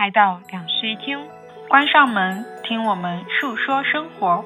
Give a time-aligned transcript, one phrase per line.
[0.00, 1.18] 来到两室一厅，
[1.68, 4.42] 关上门，听我们述说生活。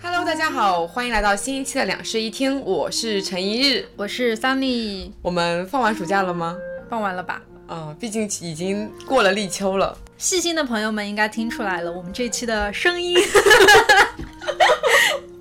[0.00, 5.10] Hello，大家好，欢迎来到新一期的两室一厅，我是陈一日，我是 Sunny。
[5.22, 6.56] 我们放完暑假了吗？
[6.88, 7.42] 放完了吧？
[7.66, 9.98] 嗯，毕竟已经过了立秋了。
[10.18, 13.18] 细心的朋友们应该听出来了，我们这期的声音。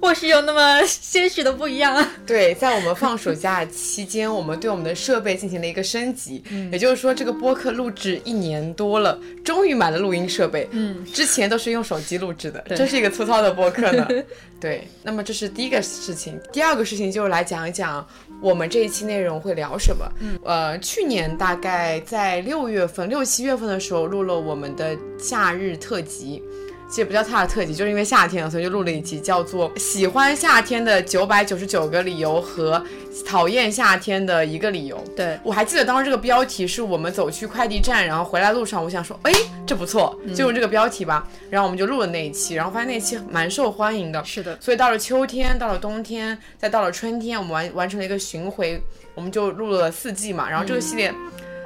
[0.02, 1.95] 或许有那么些许的不一样。
[2.26, 6.44] 对，在我们放暑假期间，我们对我们的设备进行了一个升级。
[6.50, 10.68] 嗯，也就是说，这个播客录制一年多了，终于买了录音设备。
[10.72, 14.08] 嗯，之前都是用手机录制的，真是一个粗糙的播客呢。
[14.60, 16.40] 对，那么这是第一个事情。
[16.52, 18.06] 第二个事情就是来讲一讲
[18.42, 20.10] 我们这一期内容会聊什么。
[20.20, 26.42] 嗯，呃，去年大概在六月份、六七月份的时候录了我们的夏日特辑。
[26.88, 32.81] 其实不叫它的特辑，就是因为夏天了，所以就录了一期，叫做《喜欢夏天的九百九十九个理由》和
[33.25, 34.97] 《讨厌夏天的一个理由》。
[35.16, 39.31] 对我还记得当时这个标题是我们走去快递站，然后回来路上，我想说，哎，
[39.66, 41.27] 这不错，就用这个标题吧。
[41.50, 44.23] 然后我们就录了那一期，然后发现那一期蛮受欢迎的。
[44.23, 44.58] 是的。
[44.61, 48.81] 所以到了秋天，到了冬天，再到了春天，我们完完成了一个巡回，
[49.16, 50.49] 我们就录了四季嘛。
[50.49, 51.14] 然后这个系列。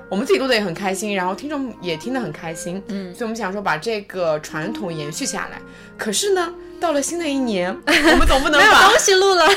[0.09, 5.61] 我们自己录的也很开心，然后听众也听得很开心，嗯，所以我们想说把这个传统延续下来。
[5.97, 9.47] 可是呢，到了新的一年， 我们总不能把东西录了，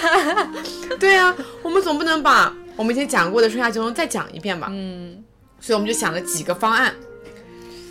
[1.01, 5.25] 对啊，我们总不能把我们以前讲过的春夏秋冬再讲一遍吧，嗯，
[5.59, 6.95] 所以我们就想了几个方案，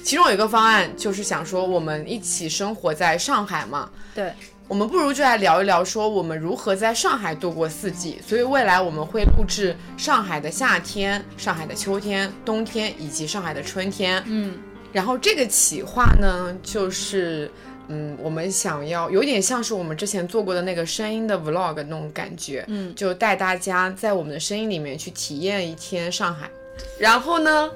[0.03, 4.31] 其中有一个方案就是想说我们一起生活在上海嘛，对。
[4.71, 8.21] 我们不如就来聊一聊，说我们如何在上海度过四季。
[8.25, 14.23] 所以未来我们会录制上海的夏天、上海的秋天、冬天以及上海的春天。
[14.27, 14.57] 嗯，
[14.93, 17.51] 然后这个企划呢，就是
[17.89, 22.63] 嗯，我们想要有点像是我们之前做过的那个声音的 vlog 那种感觉。
[22.69, 26.49] 嗯，就带大家在我们的声音里面去体验一天上海。
[26.97, 27.69] 然后呢，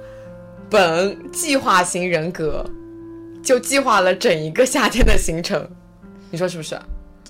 [0.70, 2.66] 本计划型人格
[3.44, 5.70] 就计划了整一个夏天的行程。
[6.36, 6.78] 你说是不是？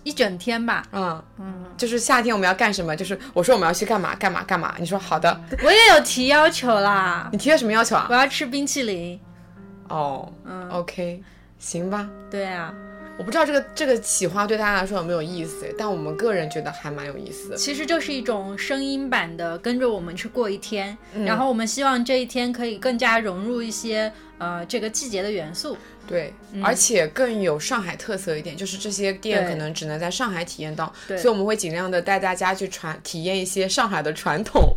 [0.04, 0.84] 一整天吧。
[0.92, 2.96] 嗯嗯，就是夏天我们要干什么？
[2.96, 4.74] 就是我说我们要去干嘛干嘛干嘛。
[4.80, 5.40] 你说好的。
[5.64, 7.30] 我也有提要求啦。
[7.32, 8.08] 你提了什么要求啊？
[8.10, 9.20] 我要吃冰淇淋。
[9.90, 11.22] 哦，嗯，OK，
[11.60, 12.10] 行吧。
[12.32, 12.74] 对啊，
[13.18, 17.56] 我不知道这个这个企划对大家来说有没有意思，但我们个人觉得还蛮有意思的。
[17.56, 20.98] 其实就是一种声音版的，跟着我们去过一天。
[21.26, 25.78] 然后我们希望这一天可以更加融入一些呃这个季节的元素。
[26.08, 26.32] 对，
[26.64, 34.76] 而且更有上海特色一点，就是这些店可能只能在上海体验到，所以我们会尽量的带大家去传体验一些上海的传统，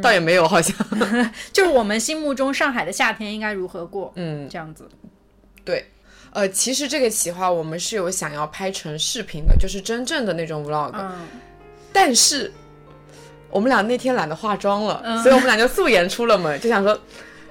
[0.00, 0.74] 倒也没有好像，
[1.52, 4.88] 就是我们心目中上海的夏天应该如何过，嗯，这样子。
[5.66, 5.84] 对，
[6.32, 10.94] 呃，其实这个企划我们是有想要拍成视频的，就是真正的那种 vlog，
[11.92, 12.52] 但是
[13.50, 16.98] 我们俩那天懒得化妆了，所以我们俩就素颜出了门，就想说。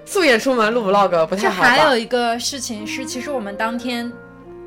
[0.06, 1.62] 素颜出门录 vlog 不太好。
[1.62, 4.12] 还有一个事情是，其实我们当天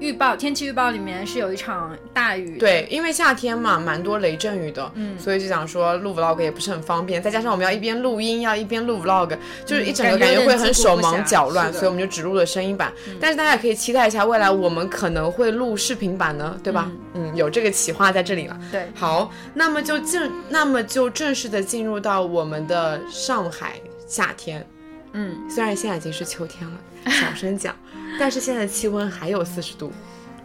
[0.02, 2.58] 预报天气预报里面是有一场大雨。
[2.58, 7.22] 对，因为夏天嘛，蛮多雷阵雨的，嗯，所以就想说录 vlog 也不是很方便。
[7.22, 12.92] 再加上我们要一边录音，要一边录 vlog，就是一整个感觉会很手忙脚乱，所以我们就只录了声音版。
[13.20, 16.90] 但是大家也可以期待一下，未来我们可能会录视频版呢，对吧？
[17.14, 18.58] 嗯，有这个企划在这里了。
[18.72, 23.74] 对，好，那么就正，那么就正式的进入到我们的上海
[24.06, 24.66] 夏天。
[25.12, 26.78] 嗯，虽然现在已经是秋天了，
[27.12, 27.76] 小声讲，
[28.18, 29.92] 但是现在气温还有四十度。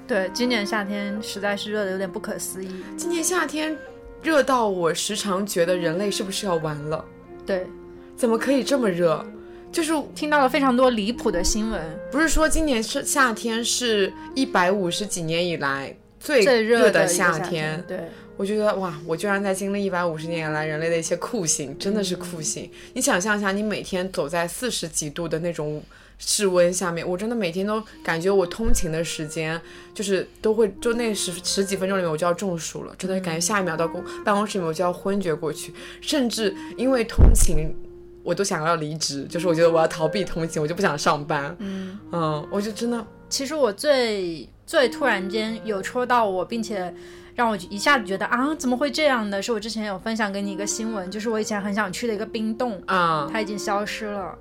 [0.08, 2.70] 对，今年夏天实在是热的有点不可思议。
[2.96, 3.78] 今年夏天
[4.22, 7.04] 热到我时常觉得人类是不是要完了？
[7.46, 7.68] 对，
[8.16, 9.26] 怎么可以这么热？
[9.70, 17.84] 就是听到了非常多离谱的新闻，不是说今年是夏天是一百五十几年以来最热的夏天。
[17.88, 18.10] 对。
[18.38, 22.70] 我觉得哇，我居然在经历一百五十年来人类的一些酷刑，真的是酷刑。
[22.94, 25.82] 你想象一下，你每天走在四十几度的那种
[26.20, 29.60] 室温下面，我真的每天都感觉我通勤的时间
[29.92, 37.76] 就是都会就那十十几分钟里面我就要中暑了，真的感觉下一秒到公办公室里面我就要昏厥过去，甚至因为通勤
[38.24, 41.56] 我都想要离职，就是我觉得我要逃避通勤，我就不想上班。
[41.58, 46.94] 嗯嗯，我就真的，其实我最最突然间有戳到我，并且。
[47.38, 49.40] 让我一下子觉得啊，怎么会这样呢？
[49.40, 54.36] 是我之前有分享给你一个新闻，就是我以前很想去的一个冰洞啊，它已经消失了。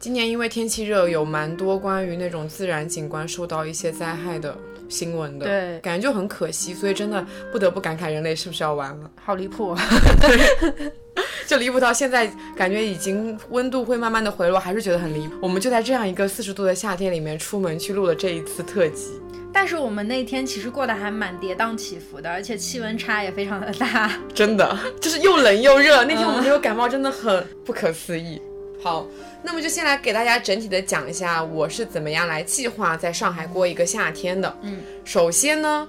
[0.00, 4.58] 今年因为天气热，有蛮多关于那种自然景观受到一些灾害的
[4.88, 6.74] 新闻的，对，感觉就很可惜。
[6.74, 9.08] 所以真的不得不感慨，人类是不是要完了？
[9.24, 9.76] 好离谱。
[11.46, 15.34] 就离谱到现在，感觉已经温度会慢慢的回落，还是觉得很离谱。
[15.40, 19.20] 我们就在这样一个四十度的夏天里面出门去录了这一次特辑。
[19.54, 26.04] 但是我们那天其实过得还蛮跌宕起伏的，而且气温差也非常的大，真的就是又冷又热。
[26.04, 28.40] 那天我们没有感冒，真的很不可思议。
[28.82, 29.06] 好，
[29.42, 34.56] 那么就先来给大家整体的讲一下我是怎么样来计划在上海过一个夏天的。
[34.62, 35.86] 嗯，首先呢，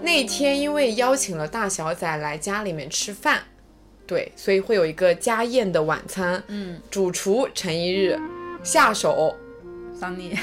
[0.00, 3.42] 那天因为邀请了大小仔来家里面吃饭，
[4.08, 6.42] 对，所以会有一个家宴的晚餐。
[6.48, 8.18] 嗯，主厨陈一日
[8.64, 9.36] 下手，
[10.00, 10.36] 桑尼。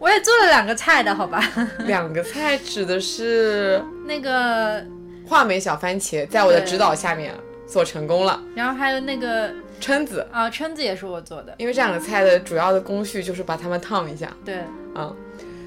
[0.00, 1.42] 我也做了两个菜的，好吧？
[1.86, 4.84] 两个菜指的是那个
[5.26, 7.32] 话梅小番茄，在我的指导下面
[7.66, 8.42] 做成功了。
[8.54, 9.50] 然后还有那个
[9.80, 11.54] 蛏子啊，蛏子也是我做的。
[11.56, 14.30] 因为这两个菜的主要的工序就是把它们烫一下。
[14.44, 14.56] 对，
[14.94, 15.16] 嗯，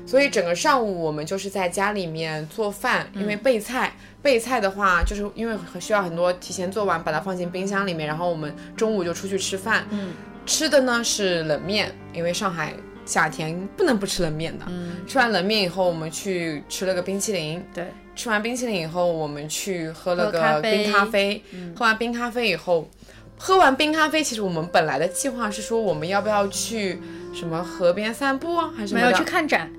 [0.08, 9.86] 所以整个上午我们就是在家里面做饭，因为备菜，备菜的话就是因为需要很多提前做完，把它放进冰箱里面，然后我们中午就出去吃饭。
[9.92, 10.14] 嗯，
[10.46, 12.74] 吃的呢是冷面，因为上海。
[13.08, 14.66] 夏天不能不吃冷面的。
[14.68, 17.64] 嗯，吃完冷面以后，我们去吃了个冰淇淋。
[17.74, 17.86] 对，
[18.18, 21.42] 吃完冰淇淋以后，我们去喝了个冰咖啡。
[21.54, 22.86] 嗯，喝完冰咖啡以后，
[23.38, 27.00] 喝完冰咖啡，其实我们本来的计划是说，我们要不要去
[27.34, 29.72] 什么河边散步啊，还是没有去看展？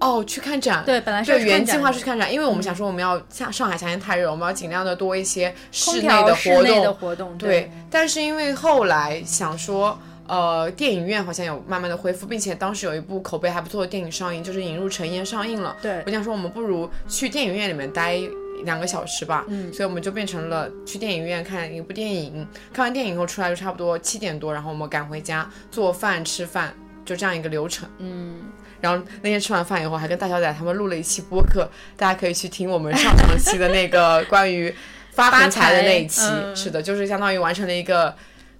[0.00, 0.84] 哦，去看展。
[0.84, 6.82] 对，本来对原计划是去看展，因为我们想说，我们要像上海夏天太热，我们要尽量的多一些室内的活动。
[6.82, 7.38] 的活动。
[7.38, 9.98] 对，但是因为后来想说。
[10.30, 15.74] 呃，电影院好像有慢慢的恢复，并且当时有一部口碑还不错的电影上映，就是《引入尘烟》上映了。
[15.80, 18.20] 对，我想说，我们不如去电影院里面待
[18.62, 19.46] 两个小时吧。
[19.48, 26.74] 嗯，所以我们就变成了去电影院看一部电影，看完电影以后出来就差不多七点多，然后我们赶回家做饭吃饭，
[27.06, 27.88] 就这样一个流程。
[27.96, 28.36] 嗯，
[28.80, 34.74] 然后那天吃完饭以后，还跟大小仔他们录了一期播客，大家可以去听我们上上期的那个 关于
[35.12, 36.22] 发横财的那一期。
[36.54, 38.14] 是的，就是相当于完成了一个。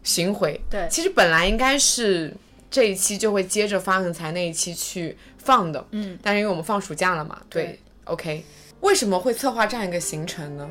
[0.04, 2.32] 巡回对，其实本来应该是
[2.70, 8.42] 这一期就会接着发横财那一期去放的，嗯，但是因为我们放暑假了嘛，对，OK，
[8.80, 10.66] 为什么会策划这样一个行程呢？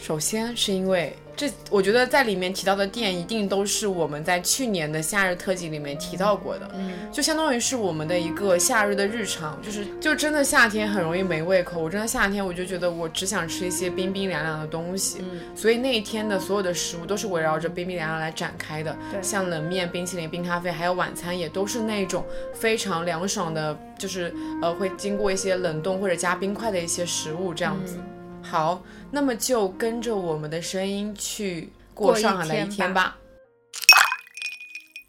[0.00, 1.14] 首先是因为。
[1.34, 22.24] 这我觉得在里面提到的店一定都是我们在去年的夏日特辑里面提到过的，嗯，就相当于是我们的一个夏日的日常，就是就真的夏天很容易没胃口，我真的夏天我就觉得我只想吃一些冰冰凉凉的东西，嗯，所以那一天的所有的食物都是围绕着冰冰凉凉来展开的，对，像冷面、冰淇淋、冰咖啡，还有晚餐也都是那种
[22.54, 27.96] 非常凉爽的，就是呃会经过一些冷冻或者加冰块的一些食物这样子。
[28.42, 33.16] 好，那么就跟着我们的声音去过上海的一天吧。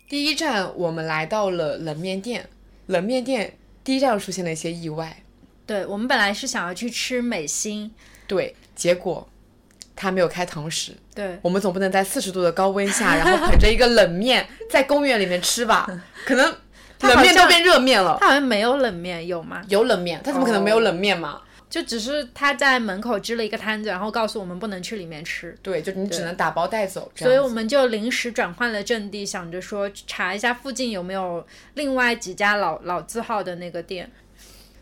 [0.07, 2.47] 第一站，我们来到了冷面店。
[2.85, 5.23] 冷面店第一站出现了一些意外。
[5.65, 7.89] 对我们本来是想要去吃美心，
[8.27, 9.27] 对，结果
[9.95, 10.95] 他没有开堂食。
[11.15, 15.87] 对，我们总不能在四十度的高温下，然后捧着一个冷面 在公园里面吃吧？
[16.27, 16.45] 可能
[16.99, 18.17] 冷面都变热面了。
[18.19, 19.63] 他好像没有冷面，有吗？
[19.69, 21.41] 有冷面，他怎么可能没有冷面嘛？
[21.73, 25.57] 就只是他在门口支了一个摊子，然后告诉我们不能去里面吃。
[25.63, 27.11] 对，就你只能打包带走。
[27.15, 31.43] 所以我们就临时转换了阵地，想着说查一下附近有没有
[31.73, 34.07] 另外几家老老字号的那个店。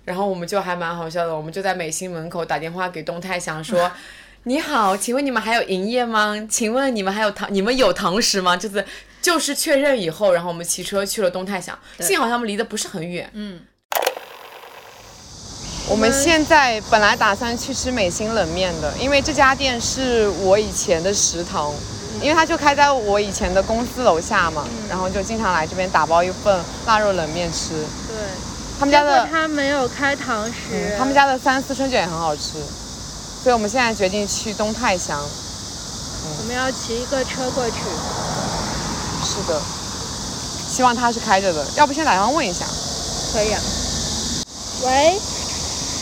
[0.04, 3.90] 然后我们就还蛮好笑的，我们就在美心门口打电话给东泰祥说：
[4.44, 6.46] “你好，请问你们还有营业吗？
[6.50, 8.86] 请问你们还有堂，你们有堂食吗？”就是
[9.22, 13.30] 就是确认以后，然后我们骑车去了东泰祥，幸好他们离得不是很远。
[13.32, 13.62] 嗯。
[15.92, 21.70] 我们现在本来打算去吃美心冷面的，因为这家店是我以前的食堂，
[22.22, 27.74] 因为它就开在我以前的公司楼下嘛，然后就经常来这边打包一份腊肉冷面吃。
[28.08, 28.16] 对，
[28.80, 32.54] 他们家的他没有开堂食，他们家的三丝春卷也很好吃，
[33.44, 35.20] 所以我们现在决定去东泰祥。
[35.20, 37.76] 我们要骑一个车过去。
[39.26, 39.60] 是的，
[40.70, 42.66] 希望他是开着的，要不先打电话问一下。
[43.34, 43.60] 可以啊。
[44.86, 45.20] 喂。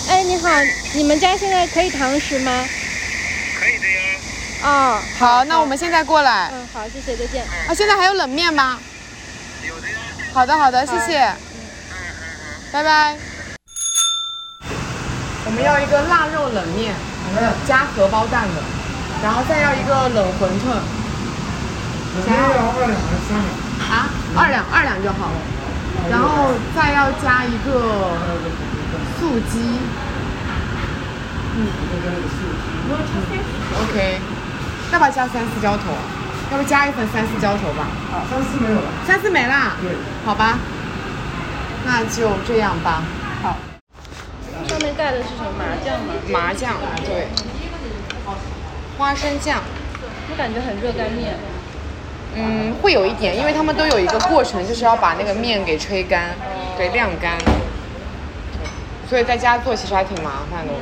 [0.09, 0.49] 哎，你好，
[0.95, 2.51] 你们家现在可以堂食吗？
[3.59, 4.01] 可以的呀。
[4.63, 6.49] 哦，好，那我们现在过来。
[6.51, 7.45] 嗯，好，谢谢，再见。
[7.67, 8.79] 啊，现在还有冷面吗？
[9.67, 9.95] 有的呀。
[10.33, 11.23] 好的，好的，谢谢。
[11.25, 12.71] 嗯嗯嗯。
[12.71, 13.15] 拜拜。
[15.45, 16.95] 我们要一个腊肉冷面，
[17.67, 18.63] 加荷包蛋的，
[19.21, 20.81] 然后再要一个冷馄饨。
[22.25, 23.47] 加二两还是三两？
[23.87, 25.37] 啊，二两，二两就好了。
[26.09, 28.17] 然后再要加一个。
[29.19, 29.59] 素鸡，
[31.55, 31.67] 嗯
[33.81, 34.19] ，OK，
[34.91, 35.83] 要不要加三四浇头？
[36.51, 37.87] 要不加一份三四浇头吧？
[38.11, 38.87] 啊，三四没有了。
[39.05, 39.75] 三丝没啦？
[39.81, 39.91] 对。
[40.25, 40.57] 好吧，
[41.85, 43.03] 那就这样吧。
[43.43, 43.57] 好。
[44.67, 46.13] 上面带的是什么麻酱吗？
[46.31, 46.73] 麻酱，
[47.05, 47.27] 对。
[48.97, 49.61] 花生酱。
[50.31, 51.37] 我感觉很热干面。
[52.35, 56.35] 嗯，会有一点，因为他们都有一个过程，就是要把那个面给吹干，
[56.77, 57.37] 给晾干。
[59.09, 60.73] 所以在家做其实还挺麻烦的。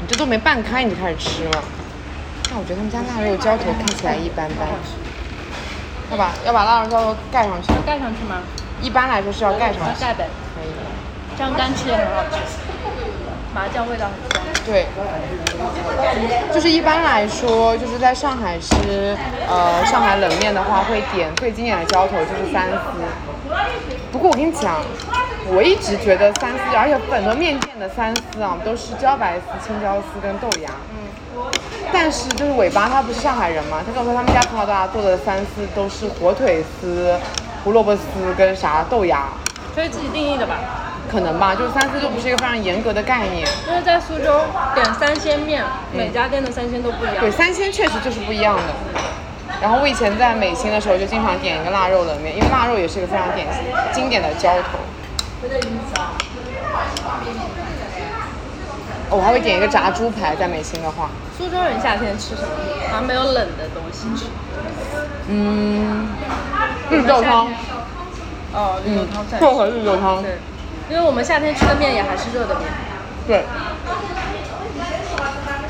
[0.00, 1.62] 你这都没拌开你就开始吃了，
[2.48, 4.68] 但我觉得他们家腊肉浇头看起来一般般。
[6.10, 7.72] 要把要把腊肉浇头盖上去。
[7.84, 8.42] 盖上去吗？
[8.80, 10.00] 一般来说是要盖上去。
[10.00, 10.28] 盖呗。
[10.54, 10.70] 可以。
[11.36, 12.36] 这样干吃也很好吃，
[13.54, 14.42] 麻酱味道很香。
[14.64, 14.86] 对。
[16.52, 19.16] 就是一般来说，就是在上海吃
[19.48, 22.76] 呃上海冷面的话，会点最经典的浇头就是三丝。
[24.20, 24.76] 不过我跟你讲，
[25.48, 30.68] 我一直觉得三丝，而且很多面店的三丝啊，都是茭白丝、青椒丝跟豆芽。
[30.92, 31.42] 嗯。
[31.90, 37.18] 但是就是尾巴他不是上海人嘛，他跟我说他们家从小到大做的三丝都是火腿丝、
[37.64, 39.28] 胡萝卜丝跟啥豆芽。
[39.74, 40.58] 所以自己定义的吧？
[41.10, 43.48] 可能吧，就是三丝就不是一个非常严格的概念。
[43.66, 44.42] 因为在苏州
[44.74, 47.16] 点三鲜面，每家店的三鲜都不一样。
[47.20, 49.00] 对，三鲜确实就是不一样的。
[49.60, 53.62] 然后我以前在美心的时候就经常点一个腊肉冷面，因为腊肉也是一个非常典型、
[53.92, 54.78] 经典的浇头。
[59.10, 61.10] 我还会点一个炸猪排，在美心的话。
[61.36, 62.48] 苏州人夏天吃什么？
[62.88, 64.30] 好像没有冷的东西吃。
[65.28, 66.08] 嗯，
[66.90, 67.48] 绿豆汤。
[68.52, 69.38] 哦，绿豆汤菜。
[69.38, 70.22] 薄荷绿豆汤。
[70.22, 70.38] 对，
[70.88, 72.68] 因为我们夏天吃的面也还是热的面。
[73.26, 73.44] 对。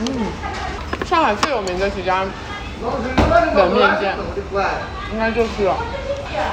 [0.00, 0.26] 嗯，
[1.06, 2.24] 上海最有名的几家。
[3.54, 4.16] 冷面店，
[5.12, 5.70] 应该就是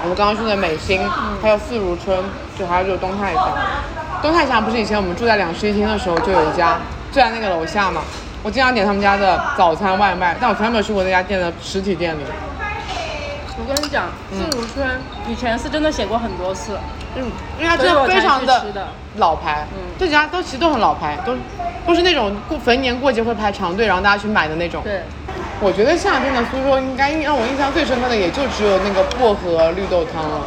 [0.03, 0.99] 我们刚刚去的美心，
[1.41, 2.23] 还有四如春，
[2.57, 3.53] 就还有就是东泰祥。
[4.21, 6.77] 东泰祥不是以前我们住在两室一厅的时候就有一家，
[7.11, 8.01] 就在那个楼下嘛。
[8.43, 12.21] 我经常点他们家的早餐外卖，但我从来没有去过那家店的实体店里。
[13.67, 14.87] 我跟你讲，四如春
[15.27, 16.79] 以前是真的写过很多次，
[17.15, 21.35] 嗯，因为它真的非常的老牌，嗯，这几家都其实都很老牌，都
[21.85, 24.81] 都是那种过逢年过节会排长队，然后大家去买的那种。
[24.83, 25.01] 对。
[25.59, 30.45] 我觉得夏天的苏州应该让我印象最深刻的也就只有那个薄荷绿豆汤了。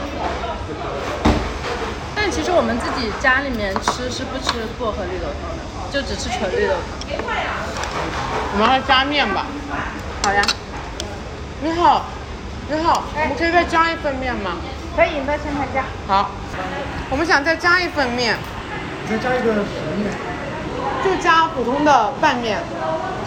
[2.17, 7.19] 但其实我们自己家里面吃是不吃薄荷绿豆汤的，就只吃纯绿豆汤。
[8.55, 9.45] 我们来加面吧。
[10.25, 10.43] 好呀。
[11.63, 12.07] 你好，
[12.73, 14.53] 你好，我们可以再加一份面吗？
[14.95, 15.83] 可以，那现在加。
[16.07, 16.31] 好，
[17.11, 18.37] 我们想再加一份面。
[19.11, 19.65] 再加一个什么
[19.99, 20.07] 面？
[21.03, 22.61] 就加普通的拌面。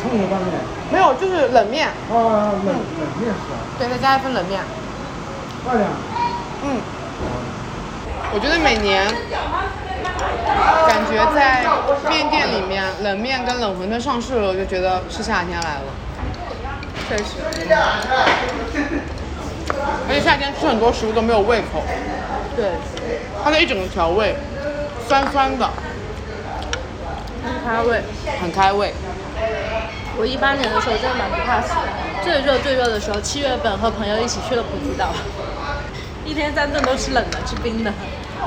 [0.02, 0.54] 普通的拌面。
[0.94, 1.90] 没有，就是冷面。
[2.10, 2.76] 哦，冷冷
[3.20, 3.60] 面是吧？
[3.78, 4.62] 对，再加一份冷面。
[5.70, 5.90] 二两。
[6.64, 6.80] 嗯。
[8.34, 9.06] 我觉得每年，
[10.88, 11.68] 感觉在
[12.10, 15.92] 面店里面，冷面跟冷馄饨上市了，我就觉得是夏天来了。
[17.10, 17.44] 确实。
[20.08, 21.84] 而且夏天吃很多食物都没有胃口。
[22.56, 22.72] 对。
[23.44, 24.36] 它的一整个调味，
[25.08, 25.70] 酸酸的。
[27.44, 28.02] 很开胃。
[28.42, 28.94] 很开胃。
[30.16, 35.10] 我一八年的时候真的蛮不怕死的，最热最热的时候，七月份和朋友一起去了普吉岛，
[36.24, 37.92] 一天三顿都吃冷的，吃冰的，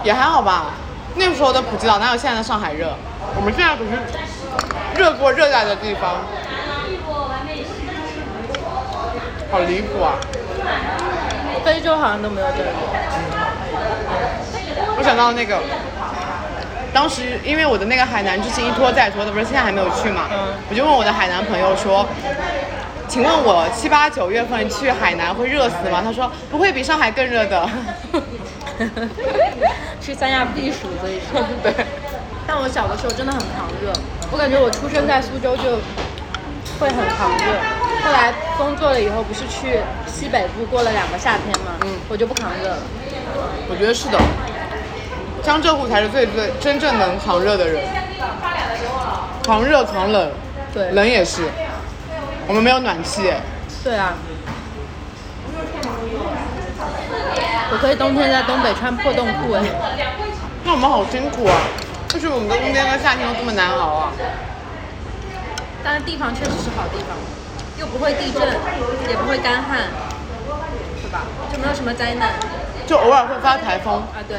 [0.05, 0.75] 也还好吧。
[1.17, 2.95] 那个时候的普吉岛哪有现在的上海热？
[3.35, 3.99] 我们现在可是
[4.97, 6.23] 热过热带的地方，
[9.51, 10.15] 好离谱啊！
[11.67, 12.71] 非洲好像都没有这个。
[14.97, 15.61] 我想到那个。
[16.95, 20.29] 当时因为我的那个海南之行一拖再拖的，不是现在还没有去嘛？
[20.33, 20.55] 嗯。
[20.71, 22.07] 我就问我的海南朋友说
[23.09, 27.69] ：“请问我七八九月份去海南会热死吗？”他说：“不会比上海更热的。
[30.01, 31.45] ”去三亚避暑，所以说。
[31.65, 31.75] 对。
[32.47, 33.93] 但我小的时候真的很抗热，
[34.31, 35.81] 我感觉我出生在苏州就
[36.79, 37.86] 会很抗热。
[38.07, 41.73] 后来工作了以后，不是去西北部过了两个夏天吗？
[41.85, 41.99] 嗯。
[42.09, 42.79] 我就不扛热了。
[43.69, 44.19] 我觉得是的。
[45.43, 47.85] 江浙沪才是最最真正能扛热的人，
[49.45, 50.31] 扛热扛冷，
[50.73, 51.49] 对，冷也是。
[52.47, 53.33] 我们没有暖气。
[53.83, 54.15] 对啊。
[57.73, 59.63] 我可以冬天在东北穿破洞裤哎。
[60.65, 61.55] 那我们好辛苦啊！
[62.15, 64.13] 为什么我们的冬天跟夏天都这么难熬啊？
[65.83, 67.17] 但是地方确实是好地方，
[67.79, 68.43] 又不会地震，
[69.09, 69.79] 也不会干旱，
[71.03, 71.23] 是吧？
[71.53, 72.35] 就没有什么灾难。
[72.87, 73.95] 就偶尔会发台风。
[73.95, 74.39] 啊，对。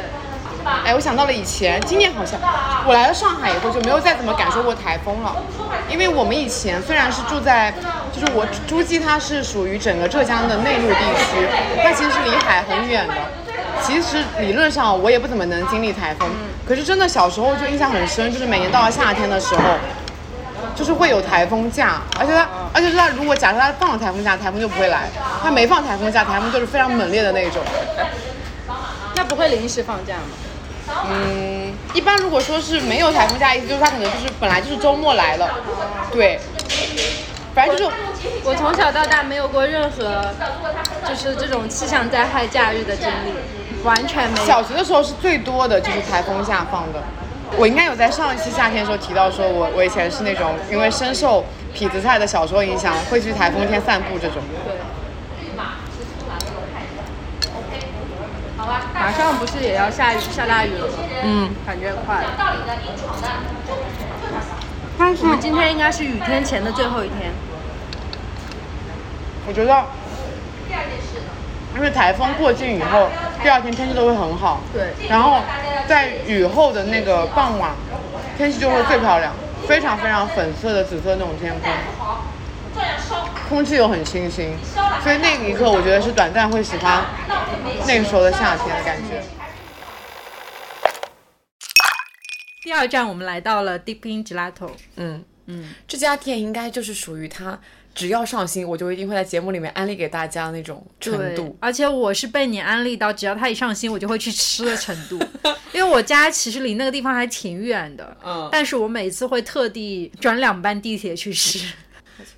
[0.83, 2.37] 哎，我想到了以前，今年好像
[2.85, 5.33] 我来了上海以后就没有再怎么感受过台风了，
[5.89, 7.73] 因为我们以前虽然是住在，
[8.11, 11.47] 就是我诸暨它是属于整个浙江的内陆地区，
[11.81, 13.13] 它其实是离海很远的，
[13.81, 16.27] 其实理论上我也不怎么能经历台风，
[16.67, 19.61] 可是真的小时候就印象很深，就是每年到了夏天的时候，
[20.77, 25.09] 就是会有台风假，而且它，而且是它如果假设它放了台风假，台风就不会来；
[25.41, 27.63] 它没放台风假，台风就是非常猛烈的那种。
[29.15, 31.01] 那不会临时放假吗？
[31.09, 35.49] 嗯，一般如果说是没有台风假，意思就是它可能就是本来就是周末来了，
[36.13, 36.39] 对。
[37.55, 37.91] 反正就是
[38.43, 40.31] 我从小到大没有过任何
[41.09, 43.33] 就是这种气象灾害假日的经历，
[43.83, 44.45] 完全没有。
[44.45, 47.01] 小学的时候是最多的，就是台风下放的。
[47.57, 51.43] 我应该有在上一期夏天的时候提到，说我我以前是那种因为深受
[51.75, 54.41] 痞子蔡的小说影响，会去台风天散步这种。
[54.65, 54.75] 对。
[58.93, 60.93] 马上不是也要下雨下大雨了吗？
[61.23, 62.29] 嗯，感觉快了。
[64.99, 67.31] 我们今天应该是雨天前的最后一天。
[69.47, 69.85] 我觉得，
[71.77, 73.07] 因为台风过境以后，
[73.43, 74.59] 第二天天气都会很好。
[74.73, 74.93] 对。
[75.07, 75.43] 然后
[75.87, 77.71] 在雨后的那个傍晚，
[78.35, 79.31] 天气就会最漂亮，
[79.67, 81.71] 非常非常粉色的紫色那种天空，
[83.47, 84.57] 空气又很清新，
[85.03, 87.05] 所以那一刻我觉得是短暂会喜欢
[87.85, 89.21] 那个时候的夏天的感觉。
[92.63, 94.71] 第二站我们来到了 Deep In Gelato。
[94.95, 97.59] 嗯嗯，这家店应该就是属于它。
[97.97, 101.57] 只要上新，我就一定会在节目里面安利给大家那种程度。
[101.59, 105.19] 而且我是被你安利到，只要它一上新，我就会去吃的程度。
[105.73, 111.59] 因为我家其实离那个地方还挺远的，嗯，但是我每次会特地转两班地铁去吃。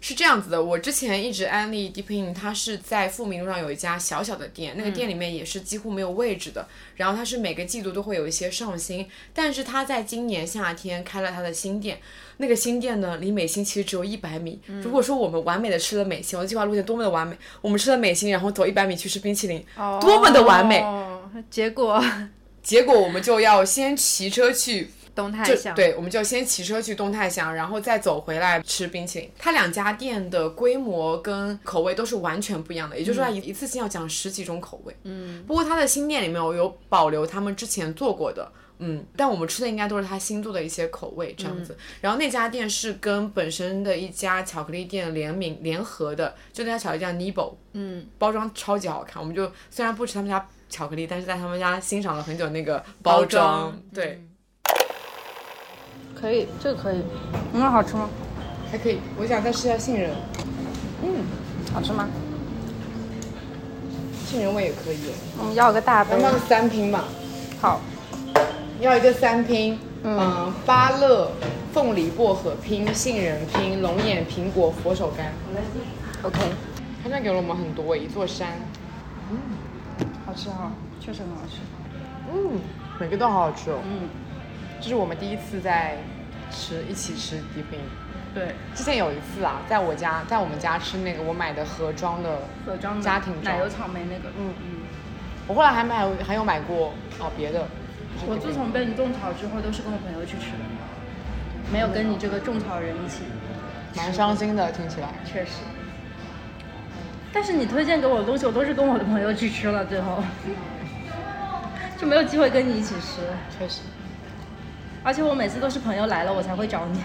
[0.02, 6.68] 是这样子的，我之前一直安利 Deep In，它是在富民路上有一家小小的店，那个店里面也是几乎没有位置的。
[6.96, 12.00] 然后它是每个季度都会有一些上新，但是它在今年夏天开了它的新店。
[12.38, 14.60] 那个新店呢，离美心其实只有一百米。
[14.82, 19.64] 如果说我们完美的吃了美心，我的计划路线多么的完美，我们吃了美心，然后走一百米去吃冰淇淋，
[20.00, 20.82] 多么的完美。
[21.50, 22.02] 结果，
[22.64, 24.92] 结果我们就要先骑车去。
[25.20, 29.30] 东泰祥，对，我们就先骑车去东泰祥，然后再走回来吃冰淇淋。
[29.38, 34.96] 它两家店的规模跟口味都是完全不一样的，也就是说它一一次性要讲十几种口味。
[35.04, 41.78] 嗯，不过它的新店里面我有保留他们之前做过的，嗯，但我们吃的应该都是他新做的一些口味这样子。
[42.00, 49.22] 然后那家店是跟本身的一家巧克力店联名联合的，就那家巧克力叫 Nibo，嗯，包装超级好看。
[49.22, 54.24] 我们就虽然不吃他们家巧克力，但是在他们家欣赏了很久那个包装，对。
[56.20, 57.02] 可以，这个可以，
[57.54, 58.10] 嗯，好吃吗？
[58.72, 60.12] 还可以，我想再试一下杏仁。
[61.02, 61.24] 嗯，
[61.74, 62.08] 好吃吗？
[64.26, 64.98] 杏仁味也可以。
[65.42, 66.20] 嗯，要个大杯。
[66.22, 67.06] 要个三拼吧。
[67.62, 67.80] 好。
[68.80, 71.32] 要一个三拼，嗯，芭乐、
[71.74, 75.24] 凤梨、薄荷拼，杏仁拼，龙眼、苹果、佛手柑。
[76.26, 76.40] OK。
[77.02, 78.48] 他那给了我们很多，一座山。
[79.32, 79.38] 嗯，
[80.26, 81.58] 好吃哈，确实很好吃。
[82.32, 82.60] 嗯，
[83.00, 83.80] 每个都好好吃哦。
[83.86, 84.10] 嗯。
[84.82, 85.98] 这是我们第一次在
[86.50, 87.80] 吃一起吃底饼，
[88.34, 94.82] 对，之前有一次啊，在我家，在我们家吃那个我买的盒装的盒装家庭奶油草莓那个，嗯嗯，
[95.48, 97.68] 我后来还买还有买过啊别的，
[98.26, 100.64] 我自从被你种草之后，都是跟我朋友去吃的，
[101.72, 103.24] 没有跟你这个种草人一起，
[103.96, 105.52] 蛮伤心的听起来，确实，
[107.34, 110.24] 但是你推荐给我的东西，我都是跟我的朋友去吃了，最后。
[112.00, 113.20] 就没有机会跟你一起吃，
[113.58, 113.82] 确实。
[115.10, 117.00] 而且我每次都是朋友来了，我才会找你。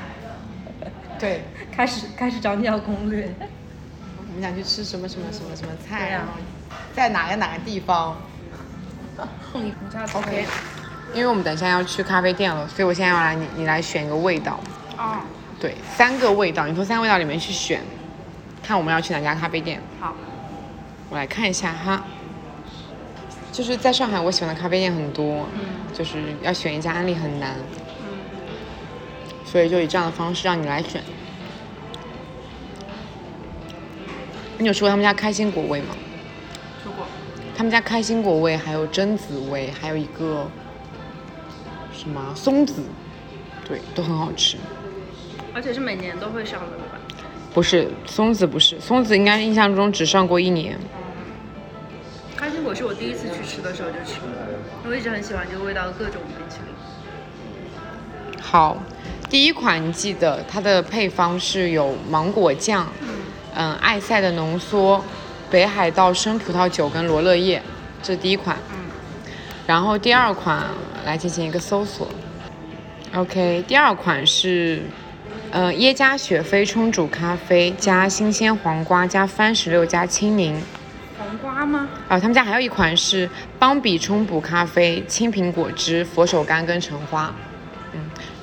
[1.19, 1.43] 对，
[1.75, 3.33] 开始开始找你要攻略。
[4.19, 6.29] 我们想去吃什么什么什么什么菜啊？
[6.95, 8.15] 在哪个哪个地方
[10.13, 10.45] ？OK。
[11.15, 14.61] 因为我们等一下要去咖啡店了，所以我现在要来你你来选一个味道。
[14.99, 15.21] 哦。
[15.59, 17.81] 对，三个味道，你从三个味道里面去选，
[18.63, 19.81] 看我们要去哪家咖啡店。
[19.99, 20.15] 好。
[21.09, 22.05] 我来看一下哈。
[23.51, 25.47] 就是在上海，我喜欢的咖啡店很多，
[25.95, 27.55] 就是要选一家安利很难。
[29.55, 31.01] 所以就以这样的方式让你来选。
[34.59, 35.95] 你有吃过他们家开心果味吗？
[36.83, 37.07] 吃过。
[37.57, 40.51] 他们家开心果味，还有榛子味，还有一个
[41.93, 42.83] 什么松子，
[43.65, 44.57] 对，都很好吃。
[45.55, 46.99] 而且是每年都会上的，对吧？
[47.55, 50.77] 不是，松子不是，松子应该印象中只上过一年。
[52.37, 54.49] 开心果是我第一次去吃的时候就吃了，
[54.85, 58.43] 我一直很喜欢这个味道的各种冰淇淋。
[58.43, 58.77] 好。
[59.35, 62.87] 第一款你记得它的配方是有芒果酱，
[63.57, 65.05] 嗯，艾赛的浓缩，
[65.51, 67.61] 北海道生葡萄酒跟罗勒叶，
[68.01, 68.57] 这是第一款。
[68.71, 68.77] 嗯。
[69.67, 70.63] 然后第二款
[71.05, 72.09] 来进行一个搜索。
[73.13, 74.85] OK，第二款是，
[75.51, 80.63] 呃，耶加雪菲冲煮咖啡加新鲜黄瓜加番石榴加青柠。
[81.19, 81.89] 黄瓜吗？
[82.09, 87.35] 啊，他们家还有一款是邦比冲补咖啡青苹果汁佛手柑跟橙花。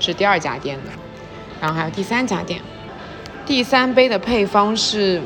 [0.02, 0.92] 是第二家店的，
[1.62, 2.60] 然后还有第三家店。
[3.46, 5.22] 第三杯的配方是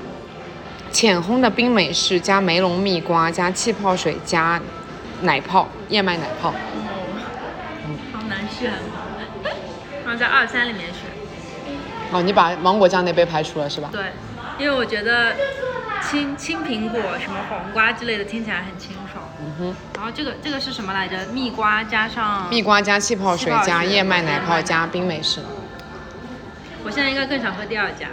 [0.92, 4.62] 浅烘的冰美式加梅隆蜜瓜加气泡水加
[5.22, 6.50] 奶泡燕麦奶泡。
[6.50, 6.54] 哦，
[8.14, 8.78] 好难选啊！
[10.04, 11.10] 然后在二三里面选。
[12.12, 13.90] 哦，你把芒果酱那杯排除了是吧？
[13.92, 14.04] 对。
[14.58, 15.34] 因为我觉得
[16.02, 18.92] 青青苹果、什么黄瓜之类的听起来很清
[19.60, 19.76] 哼。
[19.96, 21.18] 然后这个这个是什么来着？
[21.34, 25.42] 蜜瓜加上蜜瓜加气泡水加燕麦奶泡加冰美式。
[26.84, 28.08] 我现在应该更想喝第二家。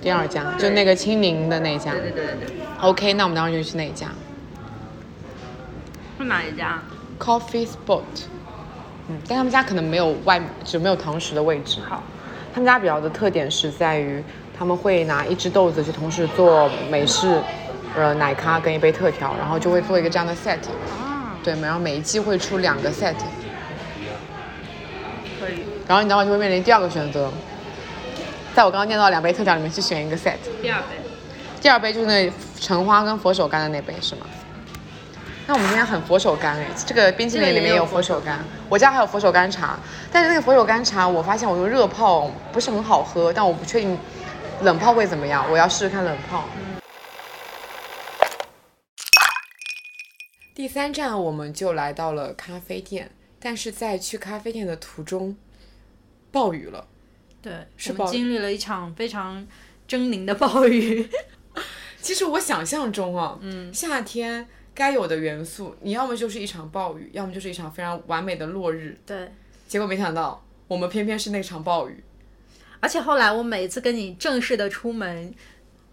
[0.00, 1.92] 第二家就那个青柠的那家。
[1.92, 2.56] 对对对对对。
[2.80, 4.06] OK，那我们当时就去那一家。
[6.18, 6.80] 是哪一家
[7.18, 8.02] ？Coffee Spot。
[9.08, 11.80] 嗯，但他们家可能没有外，就没有堂食的位置。
[11.88, 12.02] 好。
[12.54, 14.22] 他们家比较的特点是在于，
[14.56, 17.40] 他们会拿一只豆子去同时做美式，
[17.96, 20.58] 呃，奶咖跟一杯特调，然后就会做一个这样的 set。
[20.90, 21.36] 啊。
[21.42, 23.14] 对，然后每一季会出两个 set。
[25.40, 25.64] 可以。
[25.86, 27.30] 然后你等会就会面临第二个选择。
[28.54, 30.36] 在我刚刚念到两杯特调里面去选一个 set。
[30.60, 30.86] 第二杯。
[31.60, 34.26] 第二杯就是那橙花跟佛手柑的那杯是吗？
[35.46, 38.34] 那我们今天很佛手柑哎，这个冰淇淋里面有佛手柑，
[38.68, 39.78] 我家还有佛手柑茶，
[40.12, 43.98] 但是那个佛手柑茶我发现我用热泡不是很好喝，但我不确定
[44.60, 46.44] 冷泡会怎么样，我要试试看冷泡。
[50.58, 55.36] 第三站我们就来到了咖啡店，但是在去咖啡店的途中，
[56.32, 56.84] 暴雨了。
[57.40, 59.46] 对，是经历了一场非常
[59.88, 61.08] 狰狞的暴雨。
[62.02, 68.98] 其实我想象中啊，嗯，夏天该有的元素，你要么就是一场暴雨，要么就是一场非常完美的落日。
[69.06, 69.30] 对，
[69.68, 72.02] 结果没想到，我们偏偏是那场暴雨。
[72.80, 75.32] 而且后来我每次跟你正式的出门，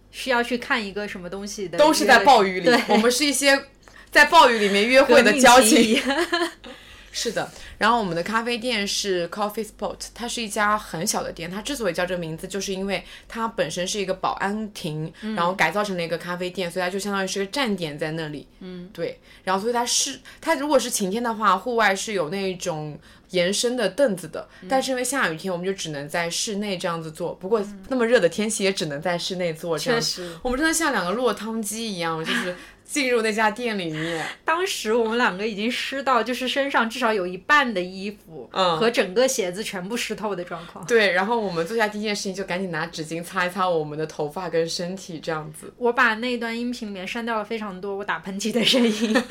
[0.10, 2.68] 需要去看一个什么东西的，都是在暴雨里。
[2.90, 3.68] 我们是一些
[4.16, 6.02] 在暴雨里面约会的交情。
[7.12, 11.50] 是的，然后我们的咖啡店是 Coffee Spot，它是一家很小的店。
[11.50, 18.48] 它之所以叫这个名字，就是因为它本身是一个保安亭，然后改造成了一个咖啡店，所以它就相当于是个站点在那里。
[18.60, 19.20] 嗯，对。
[19.44, 22.98] 然后所以它是它如果是晴天的话，户外是有那种
[23.30, 27.34] 延伸的凳子的，但是因为下雨天，我们就只能在室内这样子做。
[27.34, 29.78] 不过那么热的天气，也只能在室内做。
[29.80, 32.54] 确实，我们真的像两个落汤鸡一样，就是。
[32.86, 40.86] 进入那家店里面， 当时我们两个已经湿到，就是身上至少有一半的衣服，嗯，和整个鞋子全部湿透的状况。
[40.86, 45.74] 对，然后我们做下第一件事情就赶紧拿纸巾擦一擦我们的头发跟身体，这样子。
[45.78, 49.24] 我把那段音频里面删掉了非常多我打喷嚏的声音，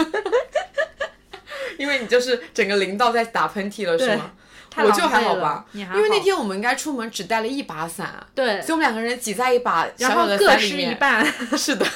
[1.78, 4.32] 因为你就是整个淋到在打喷嚏了，是吗？
[4.76, 11.24] 我就还好吧，因为那天我们应该出门只带了一把伞，对，所以我们两个人挤在一把小小的伞里面，一半，
[11.56, 11.86] 是的。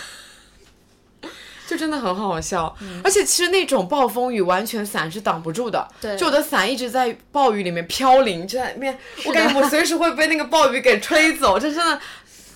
[1.68, 12.00] 就真的很好笑，而且其实那种暴风雨完全伞是挡不住的，就我的伞一直在暴雨里面飘零，就在面，我感觉我随时会被那个暴雨给吹走，这真的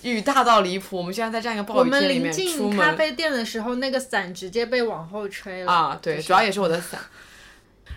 [0.01, 0.97] 雨大到离谱。
[0.97, 6.99] 我们现在在这样一个暴雨天里面出门，咖啡店的时候，那个伞直接被往后吹了啊，对，主要也是我的伞。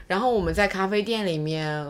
[0.07, 1.87] 然后我们在咖啡店里面，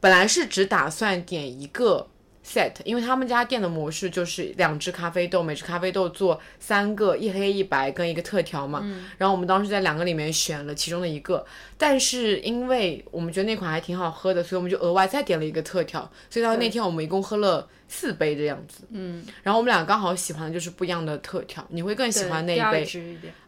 [0.00, 2.08] 本来是只打算点一个。
[2.46, 8.80] set，因为他们家店的模式就是两只咖啡豆，每只咖啡豆做三个，一黑一白跟一个特调嘛。
[8.84, 9.06] 嗯。
[9.18, 11.44] 然后我们当时在两个里面选了其中的一个，
[11.76, 16.08] 但是因为我们觉得那款还挺好喝的，所以我们就额外再点了一个特调。
[16.30, 18.84] 所以到那天我们一共喝了四杯的样子。
[18.90, 19.26] 嗯。
[19.42, 22.86] 然后我们俩刚好喜欢的就是不一样的特调，你会更喜欢那一杯。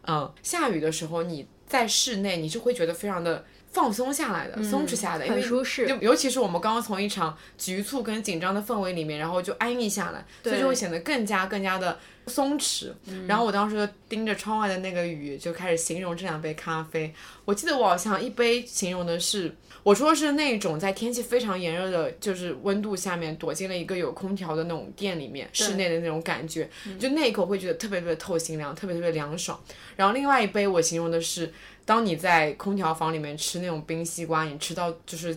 [0.07, 0.29] 嗯。
[0.43, 3.45] 下雨的时候你在室内，你是会觉得非常的。
[3.71, 5.87] 放松下来的，松弛下来的，很舒适。
[5.87, 12.91] 就尤其是我们刚刚从一场局促跟紧张的氛围里面，然后就安逸下来，所以就会显得更加更加的松弛。
[13.27, 17.13] 然后我当时就盯着窗外的那个雨，就开始形容这两杯咖啡。
[17.45, 29.59] 我记得我好像一杯形容的是，我说是那种在天气非常炎热的，就是温度下面躲进了一个有空调的那种店里面，室内的那种感觉，就那一口会觉得特别特别透心凉，特别特别凉爽。
[29.95, 31.51] 然后另外一杯我形容的是。
[31.85, 35.35] 当你在空调房里面吃那种冰西瓜，你吃到就是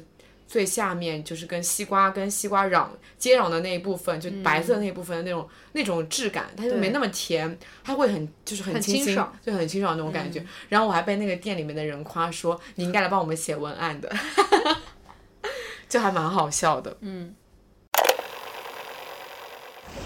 [0.53, 2.87] 最下面，就是跟西瓜跟西瓜壤
[3.17, 10.45] 接壤的那一部分，就白色那一部分的那种那种质感，它就没那么甜，它会很就是很清新，就很清爽那种感觉。
[10.69, 14.15] 然后我还被那个店里面的人夸说，你应该来帮我们写文案的，
[15.89, 16.95] 就还蛮好笑的。
[17.01, 17.35] 嗯，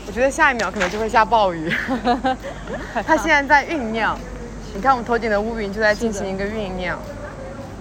[0.07, 1.69] 我觉得下一秒可能就会下暴雨，
[3.05, 4.17] 它现在在酝酿。
[4.77, 7.03] 你看，我们头顶的乌云就在进行一个酝酿，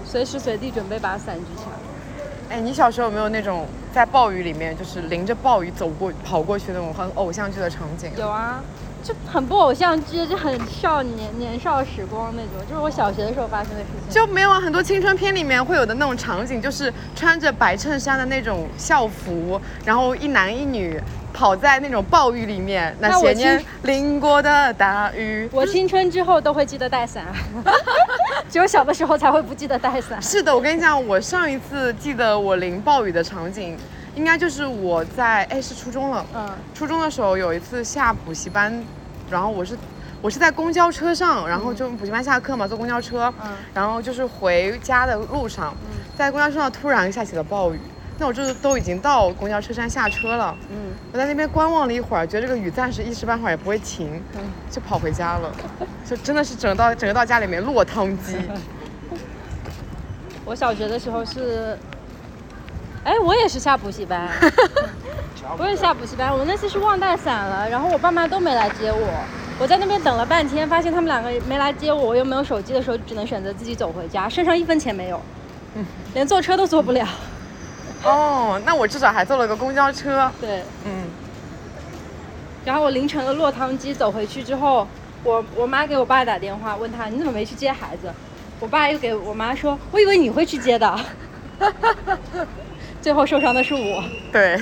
[0.04, 1.75] 随时随地准备把伞举起来。
[2.50, 8.12] 哎，你小时候有没有那种在暴雨里面，就是淋着暴雨走过、跑过去那种很偶像剧的场景？
[8.18, 8.62] 有啊，
[9.04, 14.14] 就很不偶像剧，就很少年年少时光那种，就是我小学的时候发生的事情。
[14.14, 21.02] 就没有啊很多青春片里面会有的那种场景，就是穿着白衬衫的那种校服，然后一男一女。
[21.36, 25.50] 跑在那种暴雨里面，那些年 淋过的大雨。
[25.52, 27.26] 我青春之后都会记得带伞，
[28.50, 30.20] 只有小的时候才会不记得带伞。
[30.22, 33.78] 是的，我跟你讲，我上一次记得我淋暴雨的场景，
[34.16, 38.82] 应该就是我在哎是初中了，嗯，初中的时候有一次下补习班，
[39.30, 39.78] 然后我是
[40.22, 45.76] 我是在公交车上，然后就补习班下课嘛，坐公交车，嗯，然后就是回家的路上，
[46.18, 47.80] 在公交车上突然下起了暴雨，
[48.18, 55.52] 那我这都已经到公交车站下车了，嗯，我在那边观望了一会儿，觉得这个雨暂时一时半会儿也不会停，嗯，就跑回家了，
[56.06, 58.38] 就真的是整到整个到家里面落汤鸡。
[60.46, 61.78] 我小学的时候是。
[63.04, 64.28] 哎，我也是下补习班，
[65.60, 66.36] 我也下补习班。
[66.36, 69.24] 我那次是忘带伞了，然后我爸妈都没来接我。
[69.60, 75.22] 我在那边等了半天，发现他们两个没来接我，我又没有手机的时候，只能选择自己走回家，身上一分钱没有，
[75.78, 77.08] 嗯，连坐车都坐不了。
[78.06, 80.32] 哦，那我至少还坐了个公交车。
[80.40, 81.04] 对，嗯。
[82.64, 84.88] 然后我凌晨的落汤鸡走回去之后，
[85.24, 88.12] 我我妈给我爸打电话，问他你怎么没去接孩子？
[88.60, 91.00] 我爸又给我妈说，我以为你会去接的。
[93.02, 94.04] 最后受伤的是我。
[94.32, 94.60] 对，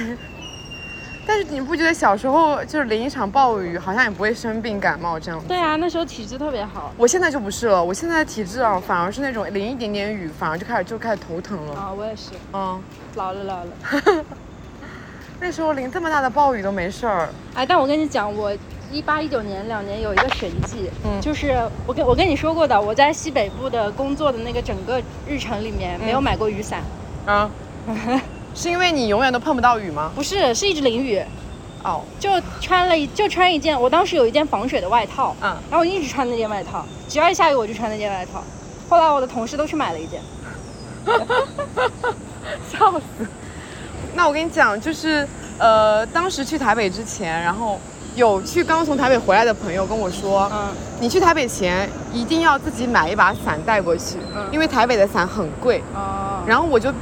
[1.26, 5.42] 但是你不觉得小时候就是淋一场暴雨，好像也不会生病感冒这样？
[5.48, 6.92] 对啊，那时候体质特别好。
[6.98, 11.76] 我现在就不是了，我现在的体质啊，反而是那种淋一点点雨，反而就开始就开始头疼了。
[11.80, 12.32] 啊，我也是。
[12.52, 12.82] 嗯，
[13.16, 14.26] 老了老了。
[15.40, 17.30] 那时候淋这么大的暴雨都没事儿。
[17.54, 18.52] 哎，但我跟你讲，我
[18.92, 21.58] 一八一九年两年有一个神迹，嗯，就是
[21.88, 26.82] 我跟我跟你说过的，我在西北部的工作的那个整个日程里面没有买过雨伞。
[27.26, 27.50] 啊。
[28.56, 30.12] 是因为你永远都碰不到雨吗？
[30.16, 31.22] 不是，是一直淋雨。
[31.84, 32.30] 哦，就
[32.62, 38.42] 穿了就穿一件，我当时有一件防水的外套，嗯，然后我一直穿那件外套，只要一下雨我就穿那件外套。
[38.88, 40.22] 后来我的同事都去买了一件，
[42.72, 43.28] 笑死。
[44.14, 47.78] 那我跟你讲，就是呃，当时去台北之前，然后
[48.16, 50.70] 有去刚从台北回来的朋友跟我说，嗯，
[51.02, 55.84] 你去台北前一定要自己买一把伞带过去，嗯，因为台北的伞很贵。
[55.94, 56.94] 哦，然后我就。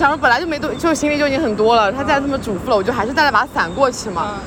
[0.00, 1.92] 想着本来就没多，就行李就已经很多了。
[1.92, 4.38] 他再这么嘱咐了，我就还是带了把伞过去嘛。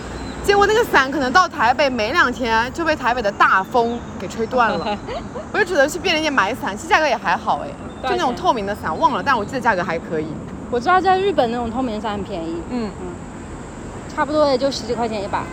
[0.43, 4.97] 结果那个伞可能到台北没两天就被台北的大风给吹断了，
[5.53, 6.75] 我就只能去便利店买伞。
[6.75, 10.25] 其实价格也还好哎，就那种透明的伞，忘了，但我记得价格还可以。
[10.71, 13.07] 我知道在日本那种透明伞很便宜，嗯嗯，
[14.15, 15.43] 差不多也就十几块钱一把。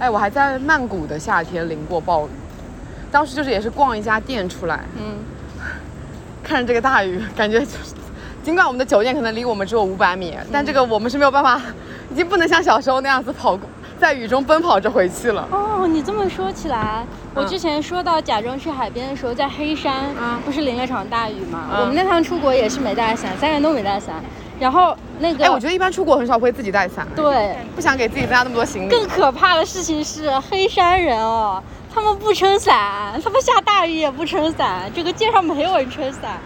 [0.00, 2.30] 哎，我还在曼谷的夏天淋过暴雨，
[3.12, 5.18] 当时就是也是逛一家店出来，嗯，
[6.42, 7.94] 看着这个大雨，感觉就是。
[8.46, 11.60] 尽管我们的酒店可能离我们只有五百米，但这个我们是没有办法，
[12.12, 13.58] 已经不能像小时候那样子跑，
[13.98, 15.48] 在雨中奔跑着回去了。
[15.50, 17.04] 哦，你这么说起来，
[17.34, 21.66] 我之前说到假装去海边的时候，在黑山，不是淋了场大雨吗？
[21.80, 24.14] 我们那趟出国也是没带伞，三个人都没带伞。
[24.60, 28.88] 然后那个，哎，我觉得一般出国很少会自己带伞，对，不想给自己增加那么多行李。
[28.88, 31.60] 更可怕的事情是黑山人哦，
[31.92, 36.38] 他们不撑伞，他们下大雨也不撑伞，这个街上没有人撑伞。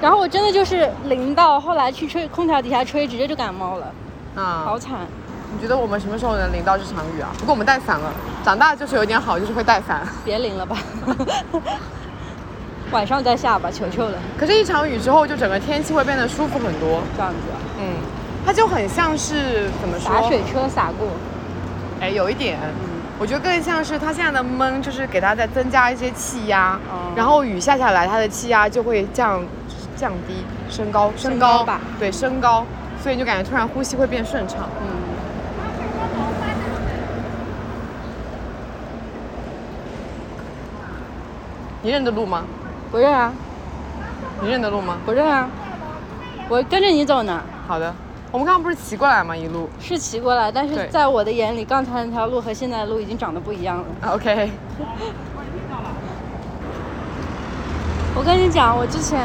[0.00, 3.92] 然后我真的就是淋到，后来去吹空调底下吹，直接就感冒了，
[4.34, 5.00] 啊，好惨！
[5.52, 7.28] 你觉得我们什么时候能淋到这场雨啊？
[7.38, 8.10] 不过我们带伞了，
[8.44, 10.00] 长大就是有点好，就是会带伞。
[10.24, 10.78] 别淋了吧，
[12.92, 14.16] 晚上再下吧，求求了。
[14.38, 17.02] 可是，一场雨之后，就整个天气会变得舒服很多。
[17.16, 17.36] 这样子，
[17.78, 17.96] 嗯，
[18.46, 20.10] 它就很像是怎么说？
[20.10, 21.08] 洒水车洒过，
[22.00, 22.58] 哎，有一点。
[23.18, 26.78] 我觉得更像是它现在的闷，就是给它再增加一些气压，
[27.14, 29.42] 然后雨下下来，它的气压就会降。
[30.00, 30.32] 降低，
[30.70, 32.64] 升高，升高吧，对，升高，
[33.02, 34.60] 所以你就感觉突然呼吸会变顺畅。
[34.80, 34.86] 嗯。
[41.82, 42.44] 你认得路吗？
[42.90, 43.30] 不认啊。
[44.40, 44.96] 你认得路吗？
[45.04, 45.46] 不认啊。
[46.48, 47.42] 我跟着你走呢。
[47.68, 47.94] 好的。
[48.32, 49.36] 我们刚刚不是骑过来吗？
[49.36, 49.68] 一路。
[49.80, 53.84] 是骑过来，但是在我的眼里，刚才那条路和现在的路已经长得不一样了。
[54.12, 54.50] OK。
[58.16, 59.18] 我跟你讲，我之前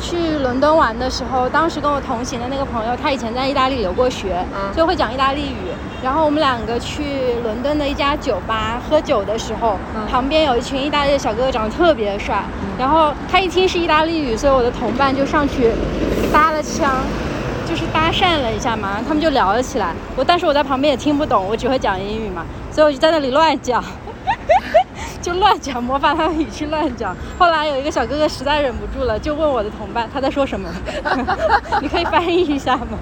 [0.00, 5.70] 去伦敦玩的时候，当时跟我同行的那个朋友，他以前在意大利留过学，所以会讲意大利语。
[6.02, 9.78] 然后我们两个去伦敦的一家酒吧喝酒的时候，
[10.10, 12.42] 旁边有一群意大利的小哥哥，长得特别帅。
[12.78, 15.72] 然后他一听是意大利语，所以我的同伴就上去
[16.32, 16.96] 搭了腔，
[17.68, 19.94] 就是搭讪了一下嘛，他们就聊了起来。
[20.16, 23.84] 我但是我在旁边也听不懂，我只会讲英语嘛，所以我就在那里乱讲。
[25.24, 27.16] 就乱讲，模仿他的语气乱讲。
[27.38, 30.68] 后来有一个小哥哥实在忍不住了，就问我的同伴他在说什么，
[31.80, 32.98] 你可以翻译一下吗？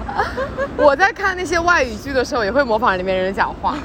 [0.77, 3.75] 我在看那些外语剧的时候，也会模仿里面人讲话。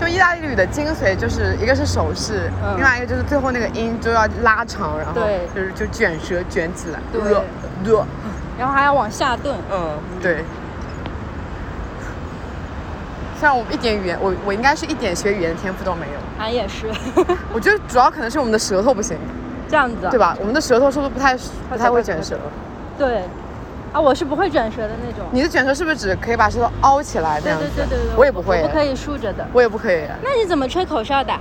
[0.00, 5.20] 就意大利语的精髓，就是一个是手势，另外一个就是最后那个音就要拉长，然后
[5.54, 6.98] 就是就卷舌卷起来，
[8.58, 10.42] 然后还要往下顿，嗯，对。
[13.40, 16.12] 像我一点语言，我我应该是一点学语言的天赋都没有。
[16.38, 16.90] 俺也是。
[17.54, 19.16] 我觉得主要可能是我们的舌头不行。
[19.68, 20.08] 这样子。
[20.10, 20.36] 对吧？
[20.40, 21.34] 我们的舌头是不是不太
[21.70, 22.38] 不太会卷舌？
[22.98, 23.22] 对。
[23.92, 25.26] 啊，我是不会卷舌的那种。
[25.32, 29.44] 你的卷舌是不是只可以把舌头凹起来对对对对对，我也不会，不可以竖着的。
[29.52, 30.02] 我也不可以。
[30.22, 31.32] 那你怎么吹口哨的？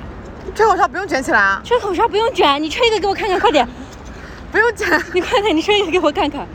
[0.56, 1.62] 吹口哨不用卷起来啊！
[1.64, 3.68] 吹口哨不用卷，你吹一个给我看看，快点！
[4.52, 6.48] 不用卷，你快点，你吹一个给我看看。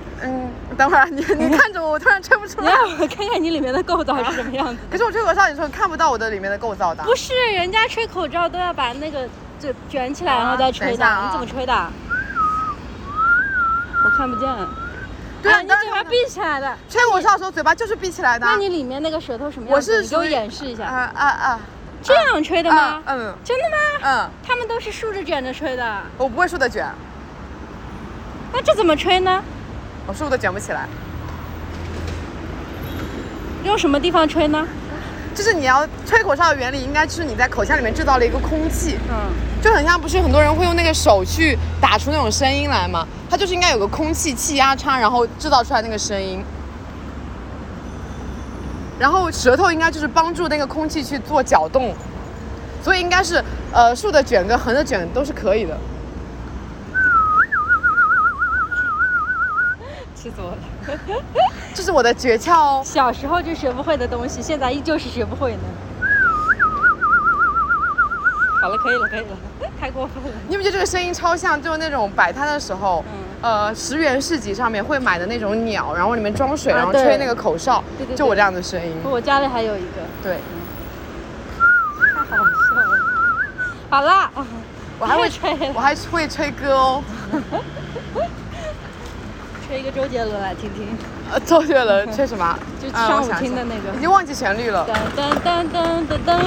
[0.74, 2.72] 嗯，等会儿你你看着我，我突然吹不出来。
[2.72, 4.82] 让我看看你里面的构造是什么样子。
[4.90, 7.02] 可是我吹口哨，你说看不到我的里面的构造的。
[7.04, 11.22] 不是，人家吹口哨都要把那个嘴卷起来，然后再吹的。
[11.24, 11.72] 你怎么吹的？
[14.04, 14.48] 我看不见。
[15.42, 16.76] 对啊，你嘴巴闭起来的。
[16.88, 18.46] 吹口哨的时候嘴巴就是闭起来的。
[18.46, 20.02] 那你里面那个舌头什么样子？
[20.02, 20.84] 你给我演示一下。
[20.84, 21.60] 啊啊啊！
[22.02, 23.02] 这样吹的吗？
[23.06, 23.34] 嗯。
[23.44, 23.76] 真的吗？
[24.02, 24.30] 嗯。
[24.46, 26.00] 他们都是竖着卷着吹的。
[26.18, 26.86] 我不会竖着卷。
[28.52, 29.42] 那这怎么吹呢？
[30.06, 30.86] 我竖都卷不起来。
[33.64, 34.66] 用什么地方吹呢？
[35.34, 43.04] 就是你要吹口哨的原理，应该就是你在口腔里面制造了一个空气，嗯，就很像不是很多人会用那个手去打出那种声音来吗？
[43.28, 46.44] 它就是应该有个空气气压差，然后制造出来那个声音。
[48.96, 51.92] 然后舌头应该就是帮助那个空气去做搅动，
[52.80, 55.76] 所以应该是呃竖的卷跟横的卷都是可以的。
[60.24, 61.22] 气死我了！
[61.74, 62.82] 这是我的诀窍哦。
[62.82, 65.58] 小时候就学不会的东西，现在依旧是学不会呢。
[68.62, 69.36] 好了，可以了，可以了，
[69.78, 70.30] 太过分了。
[70.48, 73.04] 你不觉得这个声音超像，就是那种摆摊的时候，
[73.42, 78.96] 呃，十元市集上面会买的那种鸟，然后里面装水，然后吹那个口哨，对对，就我这样的声音。
[79.04, 80.00] 我家里还有一个。
[80.22, 80.38] 对。
[82.14, 82.98] 太好笑了。
[83.90, 84.30] 好了，
[84.98, 87.02] 我还会 吹，我还会吹歌哦。
[89.74, 90.86] 吹一个周杰伦来听听。
[91.32, 92.56] 呃，周杰伦吹什么？
[92.80, 93.92] 就上午听的那个。
[93.96, 94.86] 已经忘记旋律了。
[94.86, 96.38] 噔噔噔噔噔噔。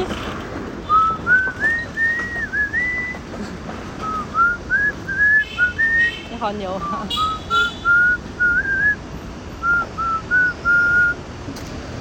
[6.31, 7.05] 你好牛啊！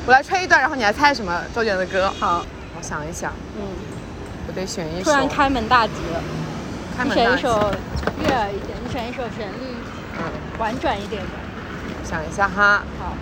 [0.07, 2.09] 我来吹一段，然后你来猜什么周杰伦的歌。
[2.21, 2.47] 好，
[2.79, 3.33] 我想一想。
[3.59, 3.67] 嗯。
[4.47, 5.11] 我得选一首。
[5.11, 6.23] 突然开门大吉了。
[6.97, 7.31] 开门大吉。
[7.31, 7.49] 选一首
[8.21, 9.76] 悦耳一点，你选一首旋律。
[10.57, 10.59] 嗯。
[10.59, 11.29] 婉转一点的。
[12.05, 12.83] 想一下哈。
[13.01, 13.13] 好。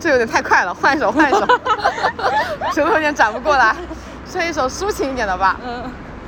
[0.00, 1.46] 这有点太快了，换一首，换一首。
[2.74, 3.76] 舌头有点转不过来，
[4.28, 5.56] 吹一首抒情一点的吧。
[5.64, 5.84] 嗯。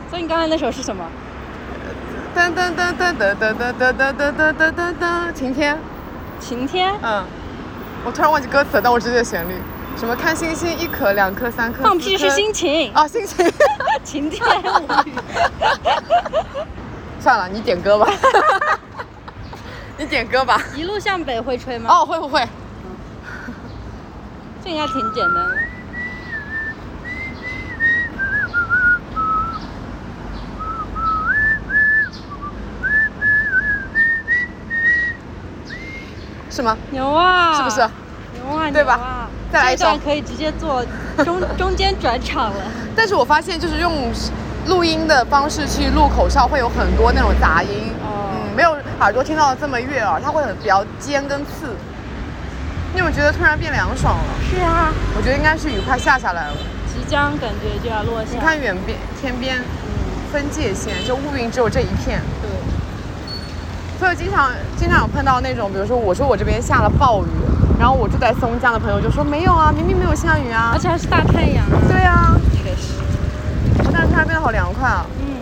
[0.09, 1.05] 所以你刚才那首是什么？
[2.37, 5.77] 噔噔噔噔噔噔噔噔噔噔噔噔噔，晴天。
[6.39, 6.95] 晴天。
[7.03, 7.25] 嗯。
[8.05, 9.55] 我突然忘记歌词，但我只记得旋律。
[9.97, 11.83] 什么看星星，一颗、两颗、三颗。
[11.83, 12.93] 放屁是心情。
[12.95, 13.51] 哦， 心情。
[14.03, 15.13] 晴天无语。
[17.21, 18.07] 算了，你点歌吧。
[19.97, 20.61] 你点歌吧。
[20.75, 21.91] 一路向北会吹吗？
[21.91, 22.47] 哦， 会不会？
[24.63, 25.59] 这应该挺简单的。
[36.51, 36.77] 是吗？
[36.91, 37.55] 牛啊！
[37.57, 37.89] 是不是？
[38.49, 38.71] 牛啊！
[38.71, 39.29] 对吧？
[39.53, 40.85] 再来一段可以直接做
[41.25, 42.61] 中 中间转场了。
[42.97, 43.93] 但是我发现，就是用
[44.67, 47.93] 录音的方式去录口哨，会有很多那种杂音。
[48.03, 48.31] 哦。
[48.35, 51.75] 嗯，没有耳朵听到的这么悦耳，它会很比较尖跟刺。
[52.93, 54.25] 你有没有觉得突然变凉爽了？
[54.49, 58.31] 是啊，我觉得应该是雨快下下来了，即将感觉就要落下。
[58.33, 62.21] 你看远边天边，嗯，分界线就乌云只有这一片。
[62.41, 62.51] 对。
[63.99, 67.29] 所以经常经常有碰到那种，比如说我说我这边下了暴雨，
[67.79, 71.79] 然后我住在松江的朋友就说没有啊，明明没有下雨啊，而且还是大太阳啊。
[71.89, 72.95] 对啊，确实。
[73.93, 75.07] 但是突然变得好凉快啊。
[75.21, 75.37] 嗯。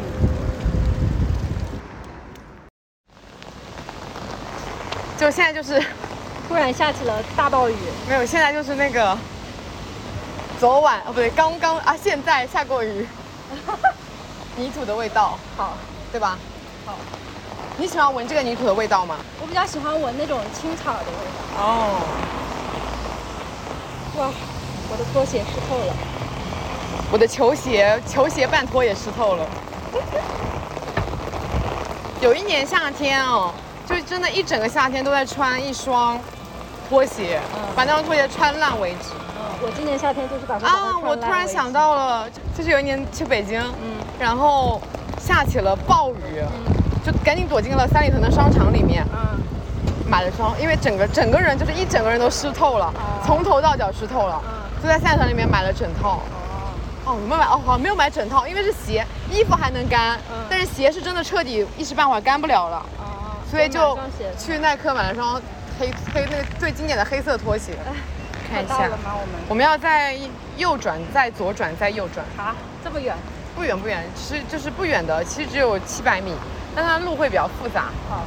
[5.19, 5.83] 就现在就是。
[6.49, 7.75] 突然下起了大暴雨，
[8.07, 9.17] 没有，现在就是那个
[10.61, 13.07] 昨晚哦，不对，刚刚啊，现在下过雨，
[14.57, 15.79] 泥土的味道，好，
[16.11, 16.37] 对吧？
[16.85, 16.99] 好，
[17.79, 19.17] 你喜欢闻这个泥土的味道吗？
[19.41, 21.07] 我比较喜欢闻那种青草的味
[21.57, 21.63] 道。
[21.63, 22.01] 哦，
[24.19, 24.31] 哇，
[24.91, 25.95] 我的拖鞋湿透了，
[27.11, 29.47] 我的球鞋球鞋半拖也湿透了。
[32.21, 33.53] 有一年夏天哦，
[33.89, 36.19] 就真的一整个夏天都在穿一双。
[36.89, 37.41] 拖鞋，
[37.75, 39.15] 把那双拖鞋穿烂为止。
[39.15, 44.79] 嗯，我今年夏天就是把啊，我突然想到了，就是有一年去北京，嗯，然后
[45.19, 49.41] 下起了暴雨，嗯，就赶紧躲进了三里屯的商场里面，嗯，
[50.09, 52.93] 买了双，因为整个整个人就是一整个人都湿透了，
[53.25, 56.21] 从头到脚湿透了，嗯，就在三里屯里面买了整套。
[57.05, 63.99] 哦，哦，没有买，哦，好，没有买整套，因为是鞋，衣服还能干，嗯，但是鞋是真的彻底一时半会儿干不了了，哦，所以就
[64.39, 65.41] 去耐克买了双。
[65.81, 67.73] 黑黑那个最经典的黑色拖鞋，
[68.49, 68.75] 看一下。
[68.77, 70.15] 我们我们要在
[70.59, 72.25] 右转，再左转，再右转。
[72.37, 73.17] 好，这么远。
[73.57, 76.35] 不远不远，是就是不远的，其实只有七百米，
[76.75, 77.87] 但它路会比较复杂。
[78.09, 78.25] 好，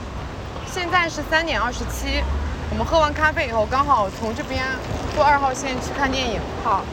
[0.71, 2.23] 现在是三点二十七，
[2.71, 4.63] 我们喝完咖啡以后，刚好从这边
[5.15, 6.39] 坐二号线去看电影。
[6.63, 6.83] 好。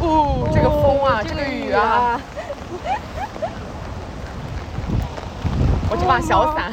[0.00, 2.20] 哦，这个风啊，这个雨啊。
[5.88, 6.72] 我这把小伞，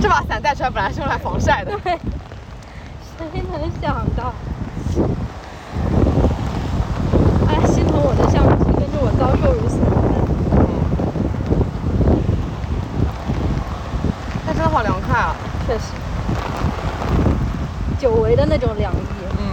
[0.00, 1.72] 这把伞带出来本来是用来防晒的。
[1.82, 1.98] 对，
[3.18, 4.32] 谁能想到？
[7.48, 9.78] 哎，心疼我的相机跟着我遭受如此。
[14.46, 15.34] 它真的好凉快啊！
[15.66, 15.86] 确实，
[17.98, 18.96] 久违的那种凉意。
[19.36, 19.50] 嗯。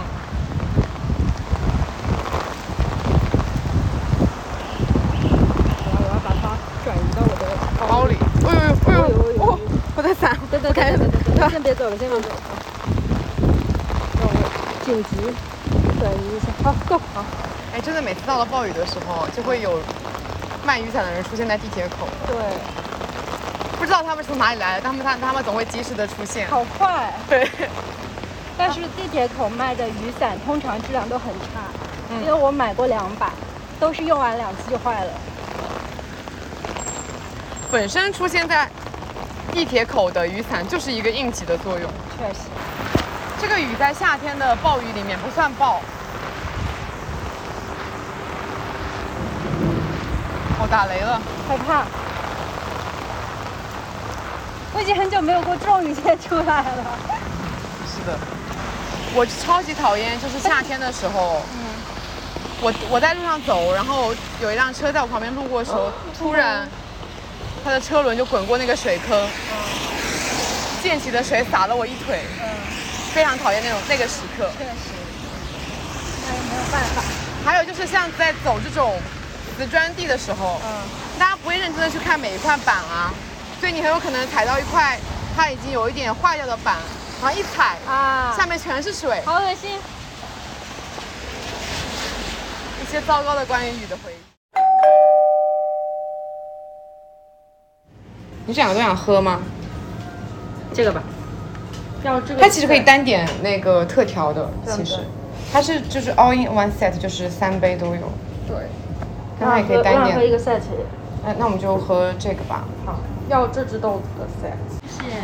[5.90, 7.44] 我要把它转移到我的
[7.88, 8.14] 包里。
[8.46, 9.42] 哎呦哎呦哎呦！
[9.42, 9.58] 哦，
[9.96, 12.36] 我的伞，对对对对对，先别走了，先别走了。
[14.20, 14.32] 让我
[14.84, 15.16] 紧急
[15.98, 17.24] 转移一下，好够好。
[17.74, 19.80] 哎，真的，每次到了暴雨的时候，就会有
[20.64, 22.06] 卖雨伞的人出现在地铁口。
[22.28, 22.36] 对。
[23.86, 26.50] 不知道他们从哪里来的，他们他他们总会及时的出现。
[26.50, 27.14] 好快。
[27.28, 27.48] 对。
[28.58, 31.60] 但是地铁口卖的雨伞通常质量都很差，
[32.20, 33.30] 因为我买过两把，
[33.78, 35.10] 都是用完两次就坏了。
[37.70, 38.68] 本身出现在
[39.52, 41.88] 地铁口的雨伞就是一个应急的作用。
[42.18, 42.40] 确实，
[43.40, 45.80] 这个雨在夏天的暴雨里面不算暴。
[50.58, 51.84] 哦，打雷了，害怕。
[54.76, 56.98] 我已经很久没有过这种雨天出来了。
[57.88, 58.18] 是的，
[59.14, 61.64] 我超级讨厌，就是夏天的时候，嗯，
[62.60, 66.68] 我我在路上走，然后有一辆车在我旁边路过的时候，突然。
[67.64, 69.28] 它的车轮就滚过那个水坑，
[70.80, 72.22] 溅起的水洒了我一腿，
[73.12, 74.48] 非常讨厌那种那个时刻。
[74.56, 74.94] 确实，
[76.28, 77.02] 那也没有办法。
[77.44, 78.94] 还有就是像在走这种
[79.58, 80.60] 瓷砖地的时候，
[81.18, 83.12] 大家不会认真的去看每一块板啊，
[83.58, 84.98] 所以你很有可能踩到一块
[85.34, 86.76] 它已经有一点坏掉的板，
[87.22, 89.70] 然后一踩啊，下面全是水，好恶心。
[92.82, 94.16] 一些糟糕的关于雨的回忆。
[98.46, 99.40] 你这两个都想喝吗？
[100.72, 101.02] 这个吧，
[102.04, 102.40] 要这个。
[102.40, 105.00] 它其实可以单点那个特调的，其实，
[105.52, 108.02] 它是就是 all in one set，就是三杯都有。
[108.46, 108.56] 对。
[109.40, 110.14] 它也可以单点。
[110.14, 110.60] 喝一个 set。
[111.24, 112.64] 那，那我们就喝这个吧。
[112.84, 114.56] 好，要这只豆子的 set。
[114.88, 115.16] 谢谢。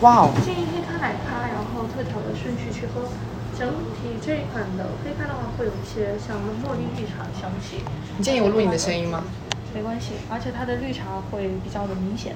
[0.00, 0.30] 哇哦。
[0.44, 3.08] 建议黑咖奶咖，然后特调的顺序去喝。
[3.58, 7.84] 整体这一款的黑咖的话，会有一些像茉莉绿茶的香气。
[8.16, 9.24] 你建议我录你的声音吗？
[9.74, 12.34] 没关系，而且它的绿茶会比较的明显。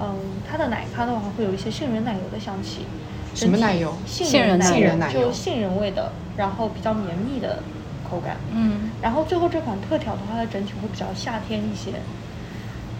[0.00, 0.16] 嗯，
[0.48, 2.86] 它的奶咖的话会有一些杏仁奶油的香气。
[3.34, 3.92] 什么奶油？
[4.06, 7.62] 杏仁奶油，就杏仁味的，然后比较绵密的
[8.08, 8.36] 口感。
[8.52, 8.90] 嗯。
[9.02, 11.92] 然后最后这款特调的话，它整体会比较夏天一些。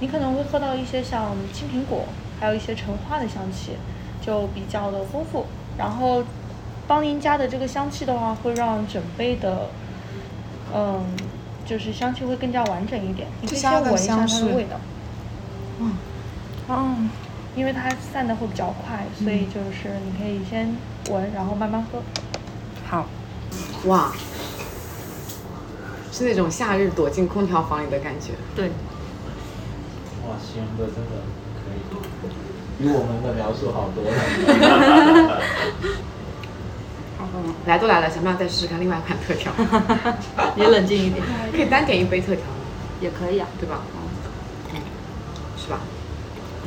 [0.05, 2.05] 你可能会喝到一些像青苹果，
[2.39, 3.73] 还有一些橙花的香气，
[4.21, 5.47] 就比较的丰富。
[5.79, 6.23] 然后
[6.87, 9.71] 邦宁家的这个香气的话，会让整杯的，
[10.75, 11.03] 嗯。
[11.65, 14.77] 就是香气会更加完整一点，你可以先闻一下它的味道。
[15.81, 15.97] 嗯，
[16.69, 17.11] 嗯，
[17.57, 20.77] 因为它散的会比较快，所以就是你可以先
[21.09, 22.03] 闻，然后慢慢喝。
[22.87, 23.07] 好，
[23.87, 24.13] 哇，
[26.13, 28.33] 是那种夏日躲进空调房里的感觉。
[28.55, 28.71] 对。
[30.29, 31.11] 哇，形容的真的
[31.61, 31.79] 可以，
[32.79, 35.41] 比我们的描述好多了。
[37.67, 39.51] 来都来了，想不想再试试看另外一款特调？
[40.55, 42.45] 你冷静一点，可以单点一杯特调
[43.01, 43.81] 也可以啊，对吧？
[44.73, 44.81] 嗯，
[45.57, 45.81] 是吧？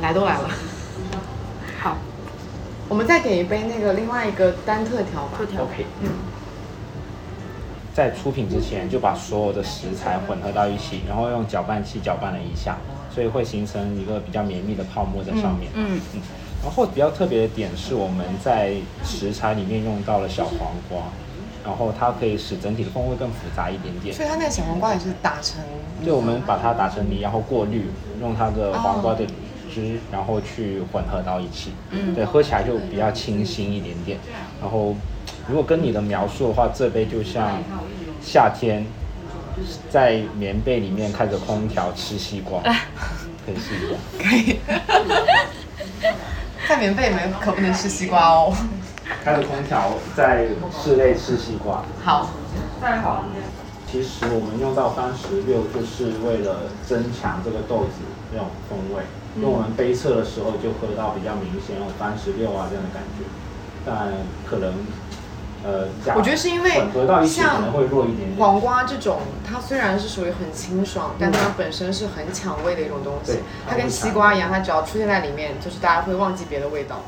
[0.02, 0.50] 来都来了，
[1.80, 1.96] 好，
[2.88, 5.38] 我们再点一杯那个另外一个单特调吧。
[5.38, 5.86] 特调，OK。
[6.02, 6.10] 嗯，
[7.94, 12.76] 在出品之前就把所有的食材混合到一起，然后用搅拌器搅拌了一下，
[13.18, 15.72] 所以会形成一个比较绵密的泡沫在上面。
[15.74, 16.20] 嗯嗯。
[16.62, 20.98] 然后比较特别的点是，我们在食材里面用到了小黄瓜，
[21.66, 24.14] 然后它可以使整体的风味更复杂一点点。
[24.14, 25.60] 所以它那个小黄瓜也是打成？
[26.04, 27.86] 对，我们把它打成泥，然后过滤，
[28.20, 29.26] 用它的黄瓜的
[29.74, 31.72] 汁，然后去混合到一起。
[31.90, 32.14] 嗯。
[32.14, 34.16] 对，喝起来就比较清新一点点。
[34.60, 34.94] 然后，
[35.48, 37.58] 如果跟你的描述的话，这杯就像
[38.22, 38.86] 夏天
[39.90, 43.96] 在棉被里面开着空调吃西瓜，可以试一下。
[44.18, 44.58] 可以。
[46.68, 48.52] 在棉被里面可不能吃西瓜哦。
[49.24, 51.82] 开着空调在室内吃西瓜。
[52.04, 52.30] 好。
[52.80, 53.24] 太好。
[53.90, 59.02] 其实我们用到番石榴，就是为了增强这个豆子那种风味。
[59.36, 63.24] 因为我们杯测的时候就喝到比较明显有番石榴啊这样的感觉。
[63.86, 64.12] 但
[64.44, 64.74] 可能
[65.64, 66.70] 呃，我觉得是因为
[67.26, 67.72] 像
[68.38, 73.40] 黄瓜这种，它虽然是属于很清爽，但它本身是很抢味的一种东西。
[73.68, 77.02] 它跟西瓜一样，它只要出现在里面，就是大家会忘记别的味道。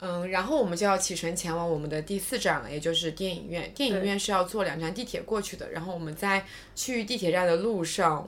[0.00, 3.70] 嗯，然后我们就要启程前往我们的第四站了，也就是电影院。
[3.74, 5.70] 电影院是要坐两站地铁过去的。
[5.72, 8.26] 然后我们在去地铁站的路上，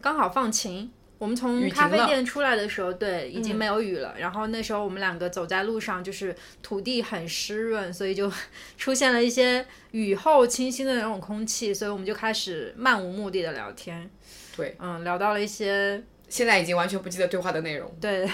[0.00, 0.90] 刚好放晴。
[1.18, 4.14] 我们从咖啡店出来的时候，对，已经没有雨了。
[4.18, 8.30] 然后那时候我们两个走在路上，就是土地很湿润，所以就
[8.76, 11.72] 出现了一些雨后清新的那种空气。
[11.72, 14.10] 所以我们就开始漫无目的的聊天。
[14.56, 16.02] 对，嗯，聊到了一些。
[16.28, 17.88] 现在已经完全不记得对话的内容。
[18.00, 18.28] 对，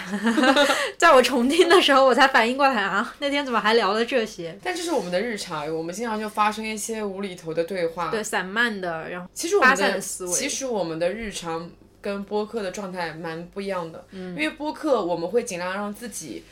[0.96, 4.58] 在我重听的时候，我才反应过来啊，那天怎么还聊了这些？
[4.62, 8.10] 但这是我们的日常，我们经常就发生一些无厘头的对话。
[8.10, 11.70] 对，散漫的，然后其实我们的其实我们的日常
[12.02, 14.04] 跟播客的状态蛮不一样的。
[14.10, 14.30] 嗯。
[14.30, 16.44] 因为播客我们会尽量让自己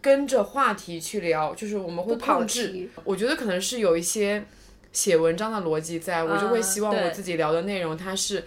[0.00, 2.88] 跟着话题去聊，就是我们会控制。
[3.04, 4.42] 我觉得可能是有一些
[4.92, 8.42] 写文章的逻辑在，我就会希望我自己聊的内容它是。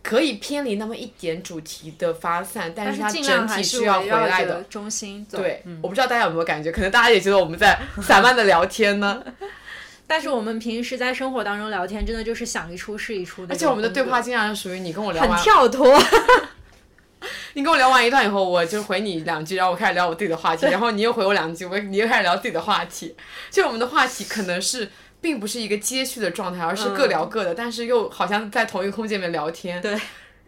[0.00, 5.26] 可以偏离那么一点主题的发散，但是它整体是要回来的中心。
[5.30, 9.22] 对，我不知道大家有没有感觉，可能大家也觉得我们在散漫的聊天呢。
[10.08, 13.54] 但是我们平时在生活当中聊天，真的就是想一出是一出的。
[13.54, 15.96] 而且我们的对话经常是属于你跟我聊完，很跳脱。
[17.54, 23.14] 你跟我聊完一段以后，我就回你两句，然后我开始聊我自己的话题，然后你又回我两句，我你又开始聊自己的话题。
[23.50, 24.88] 就我们的话题可能是。
[25.20, 29.82] 并不是一个接续的状态，而是各聊各的，但是又好像在同一个空间里面聊天。
[29.82, 29.98] 对，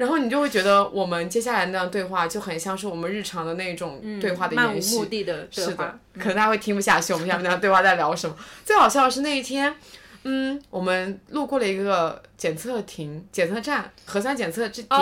[0.01, 4.95] 然后你就会觉得我们接下来那样对话就很像是我们日常的那种对话的延续。
[4.95, 8.35] 漫无目的的对话，可能大家会听不下去，我们下面那样对话在聊什么？
[8.65, 9.75] 最好笑的是那一天，
[10.23, 14.99] 嗯，我们路过了一个检测亭、检测站、核酸检测这点。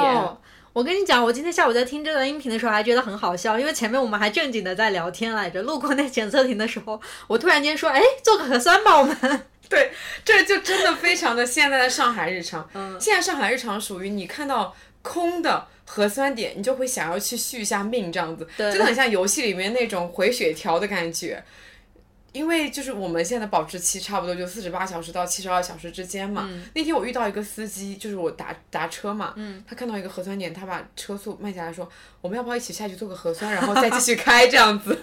[0.72, 5.62] 我跟你讲，我今天下午在听这段音频的时候还觉得很好笑，因为前面我们还正经的在聊天来着。
[5.62, 9.16] 路过那检测亭的时候，我突然间说：“哎，做个核酸吧，我们。
[9.68, 9.92] ”对，
[10.24, 12.66] 这就真的非常的现在的上海日常。
[12.72, 14.74] 嗯，现在上海日常属于你看到
[15.08, 21.42] 空的核酸点，你就会想要去续一下命这样子，真的很像游戏里面那种回血条的感觉。
[22.32, 26.48] 因为就是我们现在的保质期差不多就四十八小时到七十二小时之间嘛。
[26.74, 29.34] 那天我遇到一个司机，就是我打打车嘛，
[29.66, 31.88] 他看到一个核酸点，他把车速慢下来说
[32.20, 35.02] ：“我们要不要一起下去做个核酸，然后再继续开这样子？”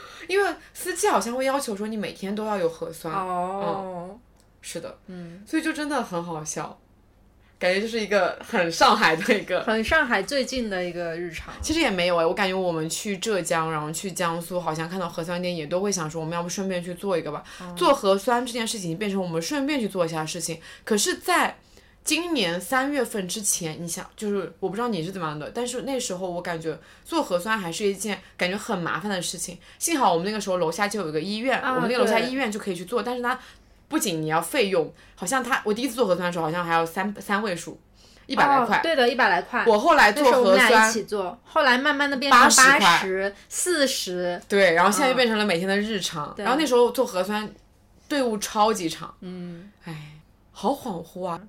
[0.28, 3.12] 因为司机好像会要求说你每天都要有核酸。
[3.12, 4.16] 哦，
[4.62, 6.80] 是的，嗯，所以就真的很好笑。
[7.60, 11.52] 感觉就是一个很上海的一个，很上海最近的一个日常。
[11.60, 17.44] 其实也没有哎，我感觉我们去浙江，然后去江苏，好像看到核酸店也都会想说，我们要不顺便去做一个吧。
[17.76, 20.58] 做核酸这件事情变成我们顺便去做一下事情。
[20.84, 21.58] 可是，在
[22.02, 29.58] 今年三月份之前，你想，就是我不知道你是怎么样的，但是那时候我感觉做核酸还是一件感觉很麻烦的事情。
[29.78, 33.38] 幸好我们那个时候楼下就有一个医院，我们那个楼下医院就可以去做，但是它。
[33.90, 37.76] 不仅你要费用，好像他我第一次做核酸的时候，好像还要三三位数，
[38.26, 38.78] 一百来块。
[38.84, 39.64] 对的，一百来块。
[39.66, 42.48] 我后来做核酸，一起做，后来慢慢的变成八
[43.00, 44.40] 十、四十。
[44.48, 46.32] 对，然后现在就变成了每天的日常。
[46.36, 47.50] 然后那时候做核酸，
[48.08, 49.12] 队伍超级长。
[49.22, 49.72] 嗯。
[49.84, 50.12] 哎，
[50.52, 51.40] 好恍惚啊。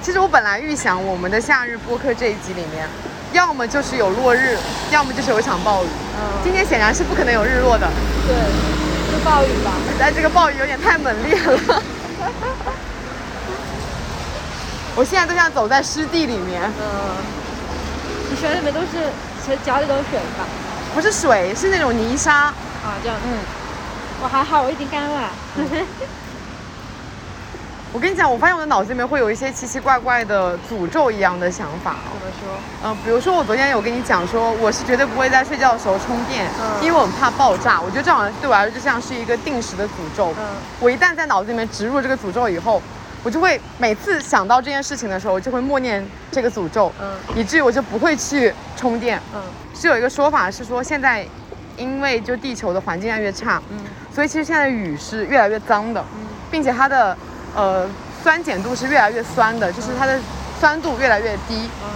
[0.00, 2.88] 其实我本来预想我们的夏日播客这一集里面，
[3.34, 4.56] 要么就是有落日，
[4.90, 5.88] 要么就是有一场暴雨。
[6.16, 6.40] 嗯。
[6.42, 7.86] 今天显然是不可能有日落的。
[8.26, 8.71] 对。
[9.24, 11.82] 暴雨吧，但这个暴雨有点太猛烈了。
[14.94, 16.62] 我现在都像走在湿地里面。
[16.62, 17.16] 嗯，
[18.30, 19.10] 你水里面都是，
[19.64, 20.44] 脚里都是水吧？
[20.94, 22.34] 不是水，是那种泥沙。
[22.46, 22.54] 啊，
[23.02, 23.16] 这样。
[23.24, 23.38] 嗯，
[24.22, 25.30] 我还好，我已经干了。
[27.92, 31.96] 我跟你讲，我发现我的脑子里面会有一些奇奇怪怪的诅咒一样的想法。
[32.10, 32.58] 怎么说？
[32.84, 36.46] 嗯，比如说我昨天有跟你讲说，我是绝对不会在睡觉的时候充电，
[36.80, 37.82] 因为我很怕爆炸。
[37.82, 40.32] 我觉得这好像对我来说就像是一个定时的诅咒。
[40.38, 42.80] 嗯，我一旦在脑子里面植入这个诅咒以后，
[43.22, 46.90] 我就会每次想到这件事情的时候，就会默念这个诅咒。
[46.98, 49.20] 嗯，以至于我就不会去充电。
[49.34, 49.42] 嗯，
[49.74, 51.26] 是有一个说法是说，现在
[51.76, 53.78] 因为就地球的环境越来越差，嗯，
[54.14, 57.14] 所以其实现在雨是越来越脏的，嗯，并且它的。
[57.54, 57.86] 呃，
[58.22, 60.18] 酸碱度是越来越酸的，就是它的
[60.60, 61.88] 酸度越来越低，嗯，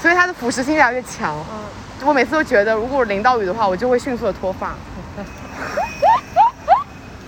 [0.00, 4.74] 所以它的腐蚀性越来越强，嗯，我每次都觉得，如果淋到雨的话，我就会迅速的脱发，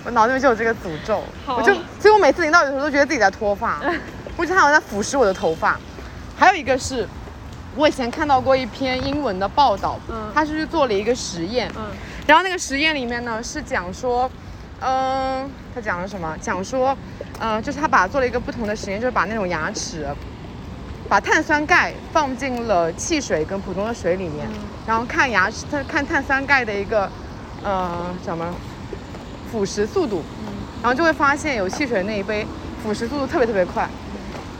[0.05, 3.79] 我脑子里面就有这个诅咒，我就，所以我每次淋到雨的时候都觉得自己在脱发，
[4.37, 5.77] 我觉得它好像在腐蚀我的头发。
[6.37, 7.05] 还有一个是，
[7.75, 11.83] 我以前看到过一篇英文的报道，嗯，他是去做了一个实验，嗯，
[12.25, 14.31] 然后那个实验里面呢是讲说，
[14.81, 16.35] 嗯，他讲了什么？
[16.41, 16.95] 讲说。
[17.41, 20.05] 嗯，就是他把做了一个不同的实验，就是把那种牙齿，
[21.07, 24.45] 把碳酸钙放进了汽水跟普通的水里面，
[24.85, 27.09] 然后看牙齿，他看碳酸钙的一个，
[27.63, 28.53] 呃，什么
[29.49, 30.21] 腐蚀速度，
[30.81, 32.45] 然后就会发现有汽水那一杯
[32.83, 33.87] 腐蚀速度特别特别快，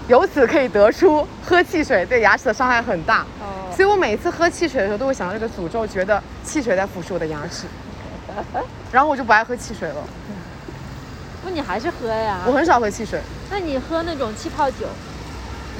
[0.07, 3.23] 由此可以得出喝汽水对牙齿的伤害很大。
[3.41, 7.67] 哦，所以我每次喝汽水的时候都会想到这个诅咒，觉得汽水在腐蚀我的牙齿，
[8.91, 9.95] 然后我就不爱喝汽水了。
[11.43, 12.39] 不，你还是喝呀？
[12.45, 13.21] 我很少喝汽水。
[13.49, 14.87] 那你喝那种气泡酒？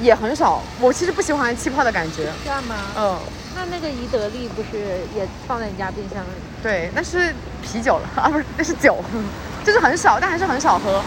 [0.00, 2.30] 也很少，我其实不喜欢气泡的感觉。
[2.44, 2.74] 这样吗？
[2.96, 3.18] 嗯。
[3.54, 4.78] 那那个宜得利不是
[5.14, 6.28] 也放在你家冰箱里？
[6.62, 8.96] 对，那是啤酒了 啊，不是，那是酒，
[9.66, 11.02] 就是很少，但还是很少喝。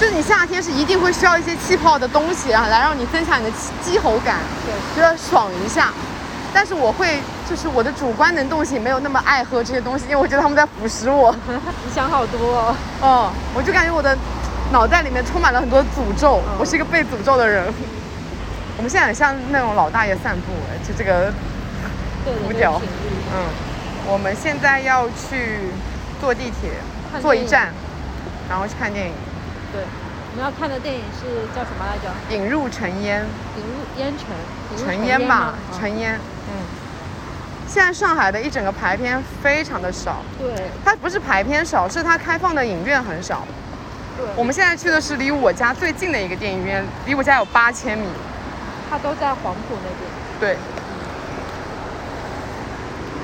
[0.00, 5.92] 就是你夏天是一定会需要一些气泡的东西啊，来让你增强你的肌喉感，对，觉得爽一下。
[6.52, 11.34] 但是我会，就是我的主观能动性没有那么爱喝这些东西，因为我觉得他们在腐蚀我。
[11.84, 12.76] 你想好多哦。
[13.02, 14.16] 嗯，我就感觉我的。
[14.72, 17.62] 脑袋里面充满了很多诅咒，我是一个被诅咒的人。
[18.78, 21.32] 我们现在很像那种老大爷散步，就这个
[22.48, 22.80] 五角。
[23.30, 23.44] 嗯，
[24.08, 25.68] 我们现在要去
[26.18, 26.72] 坐地铁，
[27.20, 27.72] 坐一站，
[28.48, 29.12] 然后去看电影。
[29.70, 29.82] 对，
[30.32, 32.10] 我们要看的电影是叫什么来着？
[32.34, 33.22] 引入尘烟。
[33.58, 34.26] 引入烟尘。
[34.82, 36.18] 尘烟吧，尘烟。
[36.48, 36.56] 嗯。
[37.66, 40.22] 现在上海的一整个排片非常的少。
[40.38, 40.54] 对。
[40.84, 43.46] 它不是排片少，是它开放的影院很少。
[44.16, 48.06] 对我们现在去的是离我家最近的一个电影院，离我家有八千米。
[48.88, 50.08] 它都在黄埔那边。
[50.38, 50.56] 对。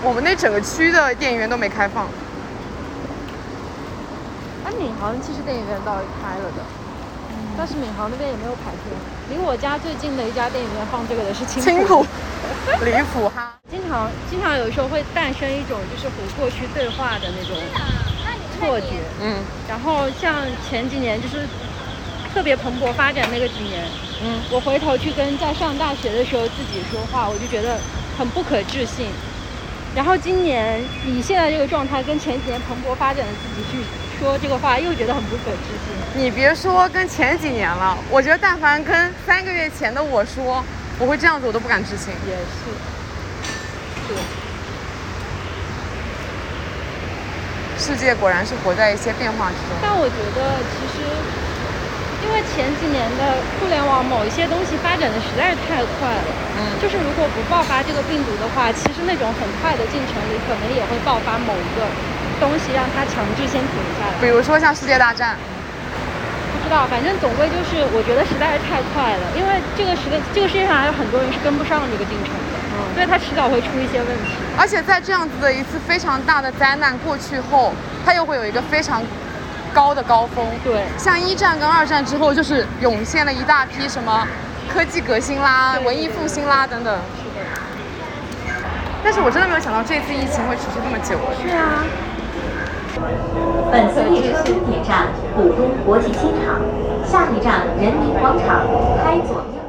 [0.03, 2.07] 我们那整个区的电影院都没开放。
[4.65, 6.63] 哎，闵行其实电影院倒是开了的，
[7.61, 8.89] 但是闵行那边也没有排片。
[9.29, 12.07] 离我家最近的一家电影院放这个的是青青浦，
[12.81, 13.61] 离谱哈。
[13.71, 17.61] 经常经常有时候会诞生一种就是和过去对话的那种。
[18.57, 21.45] 错觉，嗯，然后像前几年就是
[22.33, 23.85] 特别蓬勃发展那个几年，
[24.25, 27.79] 嗯，我回头去跟在上大学的时候自己说话，我就觉得
[28.19, 29.07] 很不可置信。
[29.95, 33.85] 然后今年以现在这个状态跟前几年蓬勃发展的自己去
[34.21, 35.97] 说这个话，又觉得很不可置信。
[36.13, 40.63] 你别说跟前几年了，我觉得但凡跟三个月前的我说
[40.99, 42.13] 我会这样子，我都不敢置信。
[42.29, 42.69] 也是，
[44.07, 44.15] 是。
[47.81, 49.73] 世界果然是活在一些变化之中。
[49.81, 51.01] 但我觉得，其实
[52.21, 56.29] 因为前几年的互联网某一些东西发展的实在是太快了，
[56.61, 61.89] 嗯，就是如果不爆发这个病毒的话，其实那种很快的进程里，可能也会爆发某一个
[62.41, 64.17] 东西，让它强制先停下来。
[64.21, 65.37] 比如说像世界大战。
[66.63, 72.55] 不知道，反正总归就是，我觉得实在是太快了，因为这个时代，这个世界上还有很多人是跟不上这个进程的。
[72.95, 77.73] 所以它迟早会出一些问题，而且在这样子的一次非常大的灾难过去后，
[78.07, 79.03] 它又会有一个非常
[79.73, 80.47] 高的高峰。
[80.63, 84.27] 对，像一战跟二战之后，就是涌现了一大批什么
[84.73, 86.95] 科技革新啦、文艺复兴啦等等。
[87.19, 87.45] 是的。
[89.03, 91.19] 但是我真的没有想到这次疫情会持续这么久。
[91.43, 91.83] 是啊。
[93.71, 96.61] 本次列车终点站浦东国际机场，
[97.07, 98.67] 下一站人民广场，
[98.99, 99.61] 开左边。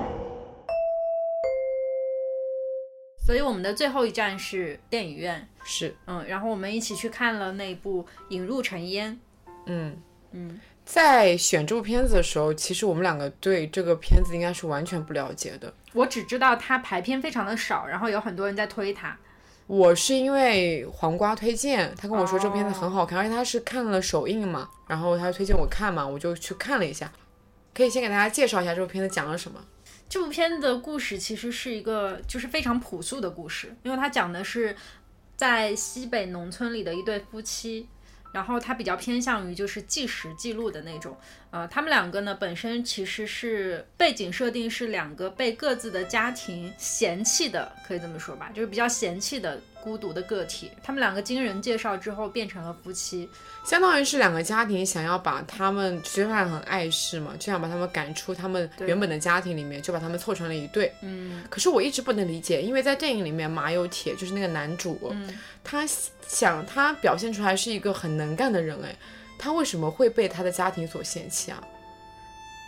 [3.23, 9.13] 所以我们的最后一站是电影院，是，嗯，然后我们一起去看了那部《引入尘烟》，
[9.67, 9.95] 嗯
[10.31, 15.71] 嗯，在选这部片子的时候，其实我们两个对这个片子应该是完全不了解的。
[15.93, 19.15] 我只知道它排片非常的少，然后有很多人在推它。
[19.71, 27.09] 我是因为黄瓜推荐，他跟我说这片子很好看，而且他是看了首映嘛，然后他推荐我看嘛，我就去看了一下。
[27.73, 29.63] 可以先给大家介绍一下这部片子讲了什么。
[30.09, 34.75] 这部片的故事其实是一个就是非常朴素的故事，因为它讲的是
[35.37, 37.87] 在西北农村里的一对夫妻，
[38.33, 41.17] 然后他比较偏向于就是计时记录的那种。
[41.49, 49.61] 呃，他们两个呢本身其实是背景设定是两个被各自的家庭嫌弃的，可以这么说吧，就是比较嫌弃的。
[49.81, 53.27] 孤独的个体，他们两个经人介绍之后变成了夫妻，
[53.65, 60.93] 相当于是两个家庭想要把他们，其实他很碍事嘛，就想把他们赶出他们原本的家庭里面，就把他们凑成了一对。
[61.01, 65.13] 嗯，可是我一直不能理解，因为在电影里面马有铁就是那个男主，
[65.63, 65.85] 他
[66.27, 68.95] 想他表现出来是一个很能干的人，哎，
[69.37, 71.61] 他为什么会被他的家庭所嫌弃啊？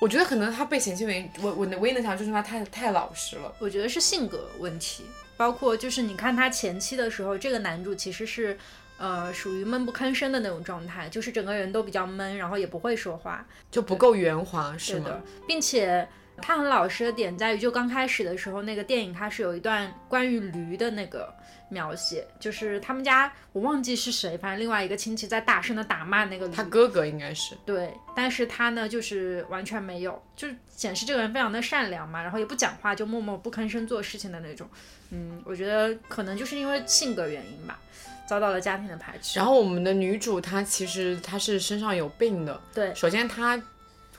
[0.01, 3.53] 我觉得可能他被嫌弃原因，我我唯一能想就是他太太老实了。
[3.59, 5.05] 我觉得是性格问题。
[5.35, 8.57] 包括就是你看他前期的时候，这个男主其实是，
[8.97, 16.07] 呃，属于闷不吭声的那种状态，就是整个人都比较闷，然后也不会说话，就不够圆滑，是的，并且
[16.41, 21.33] 他很老实的点在于，就刚开始的时候，那个电影它是有一段关于驴的那个
[21.69, 26.53] 描写，就是他们家我忘记是谁，反正另外一个亲戚在大声的打骂那个驴。
[26.53, 34.67] 他哥哥应该是对，但是他呢就是完全没有，就是显示这个人非常的善良嘛，然后也不讲话，就默默不吭声做事情的那种。
[35.13, 37.79] 嗯，我觉得可能就是因为性格原因吧，
[38.27, 39.39] 遭到了家庭的排斥。
[39.39, 43.61] 然后我们的女主她其实她是身上有病的，对，首先她。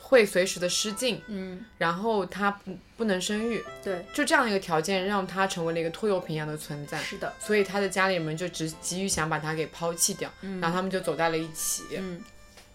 [0.06, 10.30] 会随时的失禁，嗯，然后她不不能生育，对，就这样一个条件让她成为了一个拖油瓶一样的存在，是的，所以她的家里人就只急于想把她给抛弃掉，
[10.60, 12.20] 然后他们就走在了一起，嗯，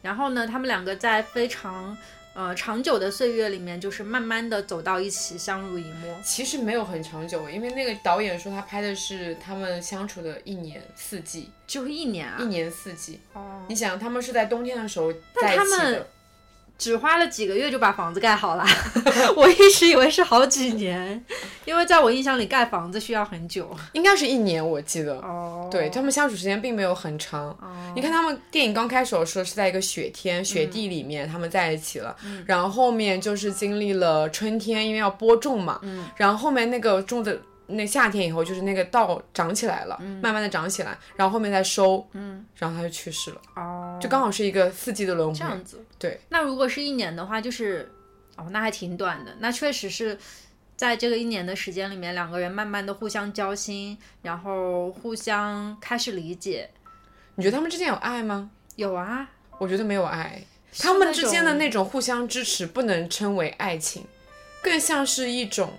[0.01, 1.95] 然后呢，他们两个在非常
[2.39, 6.15] 呃长久的岁月里面，就是慢慢的走到一起，相濡以沫。
[6.23, 13.19] 其实没有很长久，因为那个导演说他拍的是他们相处的一年四季，就一年啊，一年四季。
[13.33, 15.11] 哦，你想他们是在冬天的时候
[15.41, 16.07] 在一起的。
[16.79, 18.65] 只花了几个月就把房子盖好了，
[19.35, 21.23] 我一直以为是好几年，
[21.65, 25.15] 因为在我印象里盖房子需要很久，应该是一年，我记得。
[25.19, 27.49] 哦，对他们相处时间并没有很长。
[27.49, 32.15] 哦，你看他们电影刚开始的时候是在一个雪天雪地里面他们在一起了，
[32.45, 37.37] 然后后面就是经历了春天，因为要播种嘛，嗯，然后后面那个种的。
[37.69, 46.19] 那夏天以后，就是那个稻长起来了，慢慢的长起来，然后后面再收，嗯，然后他就去世了，哦，就刚好是一个四季的轮回，这样子，对。
[46.29, 47.91] 那如果是一年的话，就是，
[48.37, 49.35] 哦，那还挺短的。
[49.39, 50.17] 那确实是
[50.75, 56.69] 在这个一年的时间里面，两个人慢慢的互相交心，然后互相开始理解。
[57.35, 58.49] 你觉得他们之间有爱吗？
[58.75, 60.41] 有啊，我觉得没有爱。
[60.79, 64.05] 他们之间的那种互相支持，不能称为爱情，
[64.63, 65.71] 更像是一种。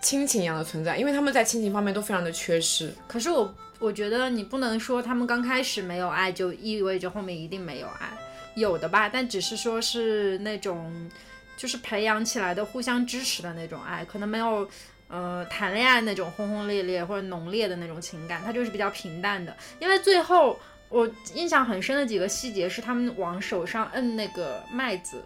[0.00, 2.94] 亲情一样的存在，因为他们在亲情方面都非常的缺失。
[3.06, 8.10] 可是我我觉得你不能说他们刚开始没有爱，就意味着后面一定没有爱，
[8.54, 11.10] 有的吧，但只是说是那种
[11.56, 14.68] 就是培养起来的互相支持的那种爱，可能没有
[15.08, 19.56] 呃谈恋爱那种轰轰烈烈或者浓烈的那种情感，它就是比较平淡的。
[19.80, 25.22] 因为最后我印象很深的几个细节是他们往手上摁那个麦子。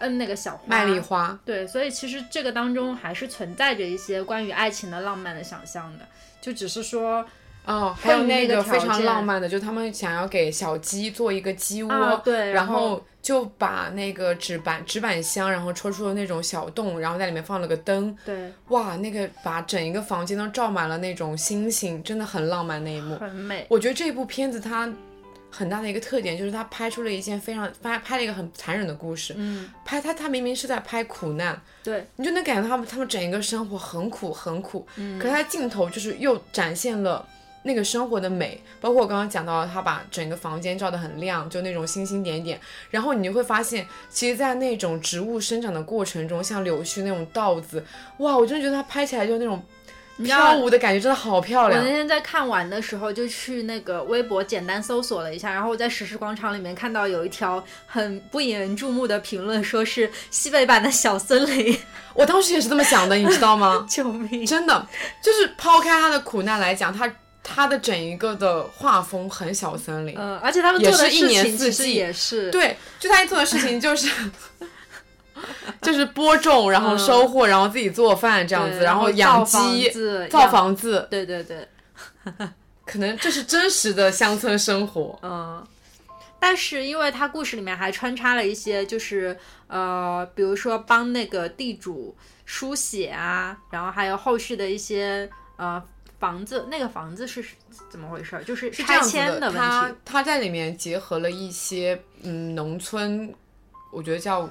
[0.00, 6.06] 摁那个小花，麦丽花，对，所以其实这个当中还是存在着一些关于爱情的浪漫的想象的，
[6.40, 7.24] 就只是说，
[7.64, 23.66] 哦，还有那个非常浪漫的，就他们想要给小鸡做一个鸡窝，对，然后就把那个纸板纸板箱，然后戳出了那种小洞，然后在里面放了个灯，对，哇，那个把整一个房间都照满了那种星星，真的很浪漫那一幕，很美。
[23.70, 24.92] 我觉得这部片子它。
[25.56, 37.24] 很大的一个特点就是他拍出了一件非常拍拍了一个很残忍的故事，嗯，拍他他明明是在拍苦难，对，你就能感觉到他们他们整一个生活很苦很苦，嗯，可是他镜头就是又展现了
[37.62, 47.84] 那个生活的美，包括我刚刚讲到他把整个房间照得很亮，就那种星星点点，然后你就会发现，其实，在那种植物生长的过程中，像柳絮那种稻子，
[48.18, 49.62] 哇，我真的觉得他拍起来就那种。
[50.22, 51.80] 飘舞的感觉真的好漂亮。
[51.80, 61.76] 我那天在看完的时候，就去那个微博简单搜索了一下，然后我在时事广场里面看到有一条很不引人注目的评论，说是西北版的小森林。
[62.14, 63.84] 我当时也是这么想的，你知道吗？
[63.90, 64.46] 救命！
[64.46, 64.86] 真的，
[65.20, 67.12] 就是抛开他的苦难来讲，他
[67.42, 70.14] 他的整一个的画风很小森林。
[70.16, 74.08] 嗯，而且他们做的事情其实也是对，就他一做的事情就是。
[75.82, 79.90] 就是播种，然后收获，然后自己做饭这样子，然后养鸡、
[80.30, 81.06] 造房子。
[81.10, 81.68] 对对对，
[82.86, 85.18] 可能这是真实的乡村生活。
[85.22, 85.66] 嗯，
[86.38, 95.82] 但是因为他故事里面还穿插了一些，就是呃，比如说帮那个地主书写啊，然后还有后续的一些呃
[96.18, 97.44] 房子，那个房子是
[97.90, 98.42] 怎么回事？
[98.46, 99.58] 就是拆迁的问题。
[99.58, 103.32] 他他在里面结合了一些嗯农村，
[103.92, 104.48] 我觉得叫。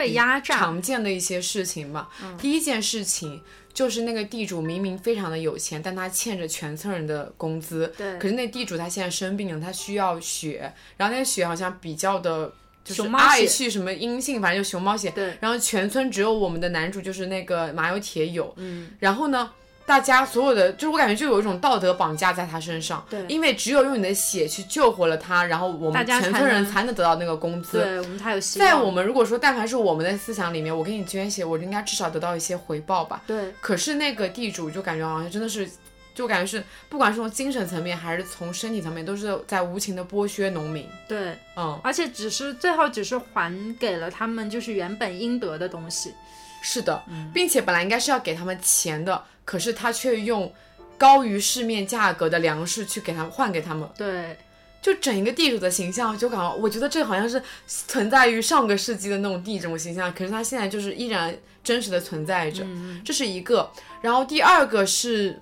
[0.00, 2.08] 被压榨常见的一些事情吧。
[2.38, 3.42] 第一件事情
[3.74, 7.92] 就是那个地主明明非常的有钱，但他欠着全村人的工资。
[7.98, 8.18] 对。
[8.18, 12.50] 可是那地主他现在生病了，他需要血，然后那个血好像比较的，
[12.82, 15.10] 就是爱去什么阴性，反正就熊猫血。
[15.10, 15.36] 对。
[15.40, 18.52] 然后全村只有我们的男主就是那个马有铁有。
[18.56, 18.92] 嗯。
[18.98, 19.52] 然后呢？
[19.90, 28.68] 大家所有的，就是我感觉就有一种道德绑架在他身上，对，因为只有用你的血去救活了他，然后我们全村人才能得到那个工资，对，我们才有希望。
[28.68, 33.20] 在我们如果说，但凡是我们的思想里面，我给你捐血，我应该至少得到一些回报吧？
[33.26, 33.52] 对。
[33.60, 35.68] 可是那个地主就感觉好像真的是，
[36.14, 40.86] 就感觉是，不管是从精神层面还是从身体层面，都是在无情的剥削农民。
[41.08, 46.14] 对，嗯，而且只是最后只是还给了他们就是原本应得的东西。
[46.62, 47.02] 是的，
[47.34, 49.20] 并且本来应该是要给他们钱的。
[49.50, 50.52] 可是他却用
[50.96, 54.38] 高于市面价格的粮食去给他换给他们，对，
[54.80, 62.64] 就整一个地主的形象，就感觉我觉得这好像是存在于上个世纪的那种地主形象，可是他现在就是依然真实的存在着，
[63.04, 63.68] 这是一个。
[64.00, 65.40] 然后第二个是，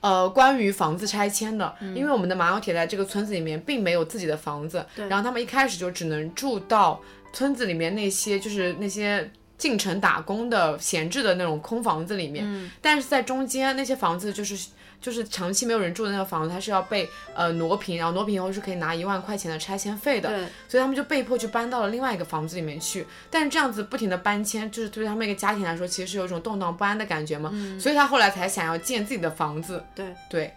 [0.00, 6.98] 呃，关于房子拆迁的，因为我们的马小铁在这个村子里面并没有自己的房子，然后他们一开始就只能住到
[7.34, 9.30] 村子里面那些就是那些
[9.60, 14.58] 进城打工的闲置的那种空房子里面，但是在中间那些房子就是。
[15.02, 20.28] 就是长期没有人住的那个房子，它是要被呃挪平，然后挪平以后是可以拿一万块钱的拆迁费的。
[20.28, 23.06] 对，所以他们就被迫去搬到了另外一个房子里面去。
[23.30, 27.48] 但是这样子不停的搬迁，就是对他们一个家庭来说，其实是有一种动荡不安的感觉嘛。
[27.50, 27.80] 嗯。
[27.80, 29.82] 所以他后来才想要建自己的房子。
[29.94, 30.52] 对对。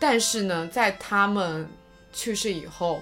[0.00, 1.68] 但是呢，在他们
[2.12, 3.00] 去世以后，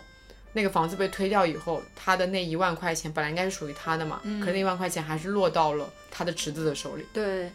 [0.55, 7.05] 那个房子被推掉以后，他的那一万块钱本来应该是属于他的嘛，可是那一万块钱还是落到了他的侄子的手里。
[7.12, 7.50] 对。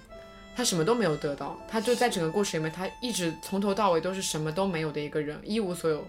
[0.56, 6.06] 他什么都没有得到，他就在整个故事里面，他一直从头到尾都是什么都没有的一个人，一无所有。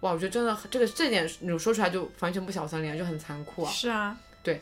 [0.00, 3.72] 哇，我觉得真的这个这点你说出来就完全不小三连，就很残酷啊。
[3.72, 4.60] 是啊，对。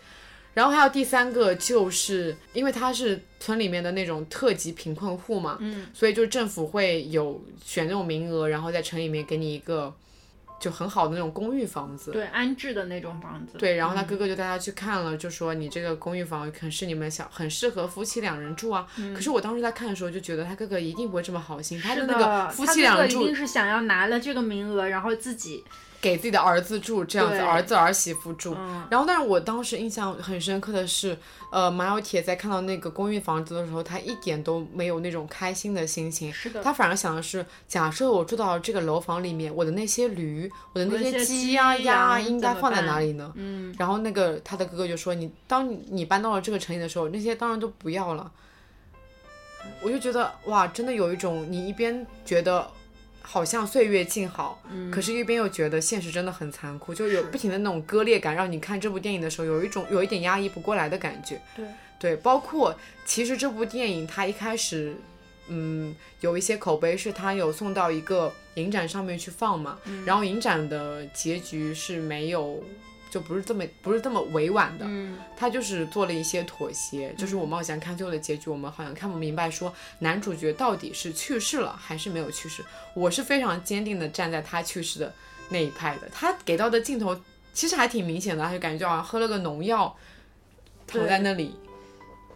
[0.54, 9.92] 然后还有第三个，就是因为他是村里面的那种特级贫困户嘛，嗯，所以就政府会有选那种名额，然后在城里面给你一个。
[10.58, 13.58] 就很好的那种公寓房子，对，安置的那种房子。
[13.58, 18.86] 对，然后他哥哥就带他去看了，就说你这个公寓房很是你们小，很适合夫妻两人住啊。
[19.14, 25.64] 可是我当时在看的时候就觉得他哥哥一定不会这么好心，他的那个夫妻两人住，一定是想要拿了这个名额，然后自己。
[26.06, 28.54] 给自己的儿子住这样子，儿子儿媳妇住。
[28.88, 31.18] 然后，但是我当时印象很深刻的是，
[31.50, 36.32] 呃，马小铁在看到那个公寓房子的时候，他一点都没有那种开心的心情。
[36.32, 36.62] 是的。
[36.62, 43.32] 他反而想的是，假设我住到这个楼房里面，我的那些驴，我的那些鸡啊鸭啊，应该放在哪里呢？
[43.34, 43.74] 嗯。
[43.76, 48.30] 然后那个他的哥哥就说：“你当你你搬到了这个城里的时候，那些当然都不要了。”
[49.82, 52.70] 我就觉得哇，真的有一种你一边觉得。
[53.28, 61.42] 好像岁月静好，可是一边又觉得现实真的很残酷，就有不停的那种割裂感，让你看这部电影的时候有一种有一点压抑不过来的感觉。
[61.56, 61.66] 对
[61.98, 64.94] 对，包括其实这部电影它一开始，
[65.48, 72.62] 嗯，有一些口碑是它有送到一个影展上面去放嘛，然后影展的结局是没有。
[73.10, 82.64] 就不是这么不是这么委婉的，嗯，他就是做了一些妥协，就是我们好像看最后的结局，我们好像看不明白，说男主角到底是去世了还是没有去世。
[82.94, 85.14] 我是非常坚定的站在他去世的
[85.48, 86.08] 那一派的。
[86.12, 87.18] 他给到的镜头
[87.52, 89.96] 其实还挺明显的，他就感觉好像喝了个农药，
[90.86, 91.54] 躺在那里，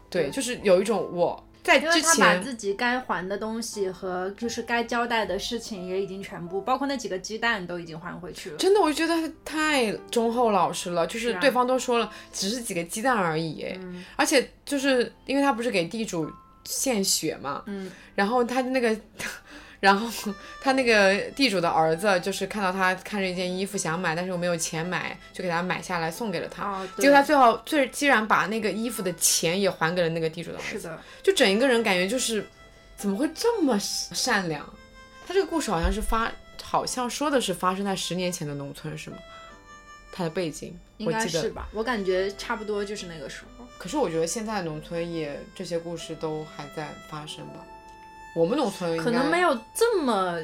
[0.08, 1.44] 对，就是有一种我。
[1.62, 8.56] 在之前，他把自己该还的东西和就是该交代的事情也已经全部，包括那几个鸡蛋都已经还回去了。
[8.56, 11.06] 真的，我就觉得他太忠厚老实了。
[11.06, 13.64] 就是对方都说了，只是几个鸡蛋而已。
[13.80, 14.04] 嗯。
[14.16, 16.30] 而且就是因为他不是给地主
[16.64, 17.90] 献血嘛，嗯。
[18.14, 18.96] 然后他那个。
[19.80, 20.06] 然后
[20.60, 26.86] 他那个地主的儿子就是看到他看着一件衣服想买，但是又没有钱买，就给他买下来送给了他。
[26.98, 30.78] 结果他最后最居然把那个衣服的钱也还给了那个地主的儿子。
[30.78, 32.46] 是的，就整一个人感觉就是
[32.96, 34.64] 怎么会这么善良？
[35.26, 36.30] 他这个故事好像是发，
[36.62, 39.16] 好像说的是发生在十年前的农村是吗？
[40.12, 41.68] 他的背景应该是吧？
[41.72, 43.64] 我感觉差不多就是那个时候。
[43.78, 47.64] 可是我觉得现在农村也这些故事都还在发生吧。
[48.34, 50.38] 我们农村可能没有这么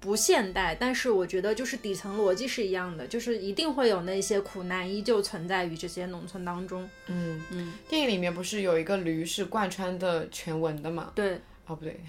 [0.00, 6.88] 不现代，但是我觉得就是底层逻辑是一样的，就是一定会有那些苦难依旧存在于这些农村当中。
[7.06, 11.12] 嗯嗯，电影里面不是有一个驴是贯穿的全文的吗？
[11.14, 11.34] 对，
[11.66, 12.00] 哦不对，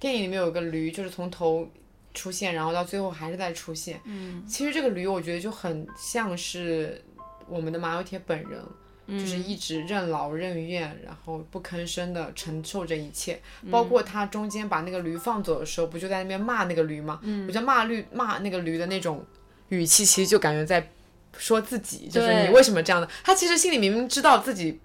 [0.00, 1.68] 电影里面有个驴就是从头
[2.14, 4.00] 出现，然后到最后还是在出现。
[4.04, 7.02] 嗯，其实这个驴我觉得就很像是
[7.46, 8.64] 我们的马有铁本人。
[9.06, 13.38] 就是一直任劳任怨，然后不吭声的承受着一切，
[13.70, 17.20] 包括他中间把那个驴放走的时候，不就在那边骂那个驴吗？
[17.46, 19.22] 我觉得骂驴骂那个驴的那种
[19.68, 20.90] 语气，其实就感觉在
[21.36, 23.06] 说自己，就是你为什么这样的？
[23.22, 24.80] 他其实心里明明知道自己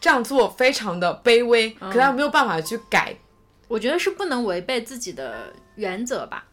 [0.00, 3.16] 这样做非常的卑微，可他没有办法去改。
[3.66, 6.46] 我觉得是不能违背自己的原则吧。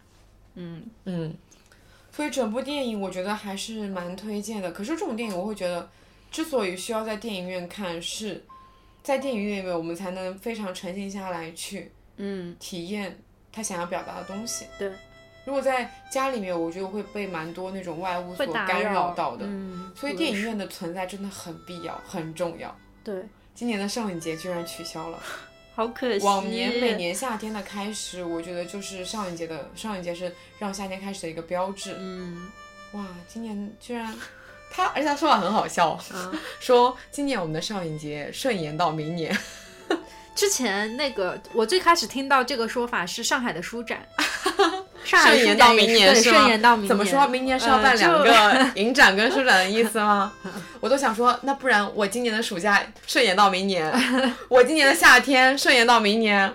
[0.56, 1.36] 嗯嗯，
[2.12, 4.72] 所以整部电影我觉得还是蛮推荐的。
[4.72, 5.88] 可是这种电影我会觉得。
[6.36, 8.44] 之所以需要在电影院看，是
[9.02, 13.18] 在电影院里面我们才能非常沉浸下来去，嗯，体验
[13.54, 14.66] 他想要表达的东西。
[14.78, 14.92] 对，
[15.46, 19.46] 如果在家里面，我觉得会被蛮多那种外物所干扰到的。
[19.48, 22.78] 嗯，所以电影院的存在真的很必要，很重要。
[23.02, 23.24] 对，
[23.54, 25.24] 今年的上影节居然取消了，
[25.74, 26.26] 好可惜。
[26.26, 30.30] 往年每年夏天的开始，我觉得就是上影节的上影节是
[30.60, 31.96] 让夏天开始的一个标志。
[31.98, 32.52] 嗯，
[32.92, 34.14] 哇，今年居然。
[34.76, 35.98] 他而且他说话很好笑，
[36.60, 39.36] 说今年我们的上影节顺延到明年。
[40.36, 44.06] 之前那个我最开始听到这个说法是上海的书展，
[45.06, 46.78] 顺延到明年是吗？
[46.86, 47.26] 怎么说？
[47.26, 50.34] 明年是要办两个 影展跟书展的意思吗？
[50.82, 53.90] 我都想说，那不然我今年的暑假顺延到明年，
[54.50, 56.54] 我今年的夏天顺延到明年，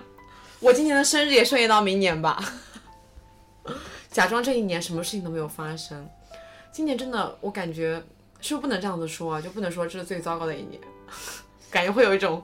[0.59, 2.39] 我今年的生日也顺延到明年吧。
[4.11, 6.07] 假装这一年什么事情都没有发生。
[6.71, 8.01] 今年真的，我感觉
[8.39, 9.41] 是不是不能这样子说啊？
[9.41, 10.79] 就不能说这是最糟糕的一年，
[11.69, 12.43] 感觉会有一种。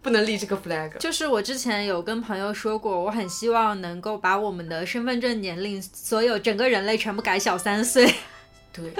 [0.00, 0.96] 不能立这个 flag。
[0.98, 8.06] 就是我之前有跟朋友说过，我很希望能够把我们的身份证年龄，所有整个人类全部改小三岁。
[8.72, 8.90] 对，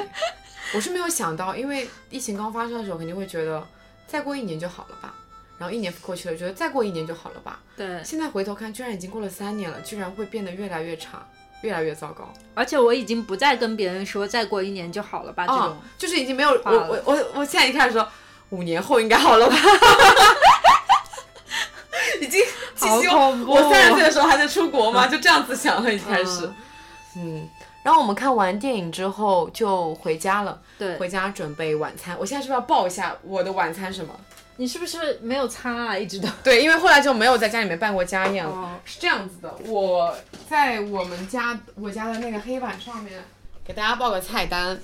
[0.75, 3.65] 我是没有想到，因为疫情刚发生的时候，肯定会觉得
[4.09, 5.15] 再过一年就好了吧。
[5.57, 7.63] 然后一年过去了，觉得再过一年就好了吧。
[7.77, 8.03] 对。
[8.05, 11.27] 现在回头看，居然已经过了三年了，居然会变得越来越差，
[11.63, 12.29] 越来越糟糕。
[12.55, 18.09] 而且我已经不再跟别人说再过一年就好了吧，这种就是已经没有我我我我现在一开始说
[18.51, 19.57] 五年后应该好了吧。
[22.21, 22.41] 已经
[22.75, 23.53] 好恐怖！
[23.53, 25.07] 我三十岁的时候还在出国吗？
[25.07, 26.51] 就这样子想了，一开始。
[27.17, 27.49] 嗯，
[27.83, 30.61] 然后我们看完电影之后就回家了。
[30.79, 32.17] 对，回家准备晚餐。
[32.19, 34.13] 我现在是不是要报一下我的晚餐什么？
[34.59, 35.97] 你是不是没有擦啊？
[35.97, 36.29] 一直都。
[36.43, 38.79] 对，因为后来就没有在家里面办过家宴了。
[38.85, 40.13] 是这样子的，我
[40.51, 43.23] 在我们家我家的那个黑板上面
[43.65, 44.77] 给大家报个菜单：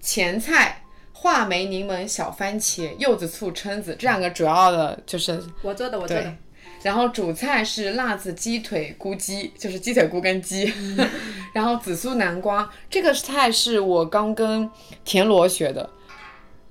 [0.00, 6.34] 前菜话梅柠檬小番茄柚子醋蛏子，这两个主要的就是我做的，我做的。
[6.82, 10.72] 然后主菜是辣子鸡腿菇鸡，就是鸡腿菇跟鸡。
[11.52, 14.70] 然后紫苏南瓜，这个菜是我刚跟
[15.04, 15.90] 田螺学的。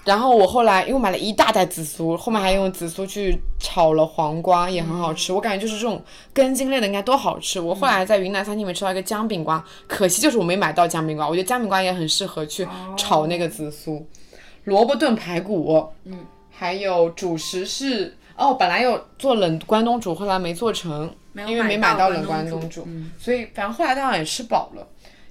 [0.07, 5.33] 然后我后来因为买了一大袋紫苏，后面还用紫苏去炒了黄瓜，也很好吃。
[5.33, 6.01] 我感觉就是这种
[6.33, 7.59] 根茎类的应该都好吃。
[7.59, 11.27] 我后来在云南餐厅里面吃到一个姜饼瓜，可惜就是我没买到姜饼瓜。
[11.27, 14.07] 我觉得姜饼瓜也很适合去炒那个紫苏。
[14.63, 16.17] 萝卜炖排骨，嗯，
[16.49, 18.15] 还有主食是。
[18.37, 22.87] 哦，本来有做冷关东煮，后来没做成，因为没买到冷关东煮，
[23.17, 24.87] 所以反正后来大家也吃饱了。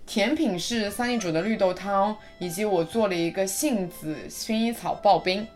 [0.07, 5.46] 甜品是三弟煮的绿豆汤，以及我做了一个杏子薰衣草刨冰，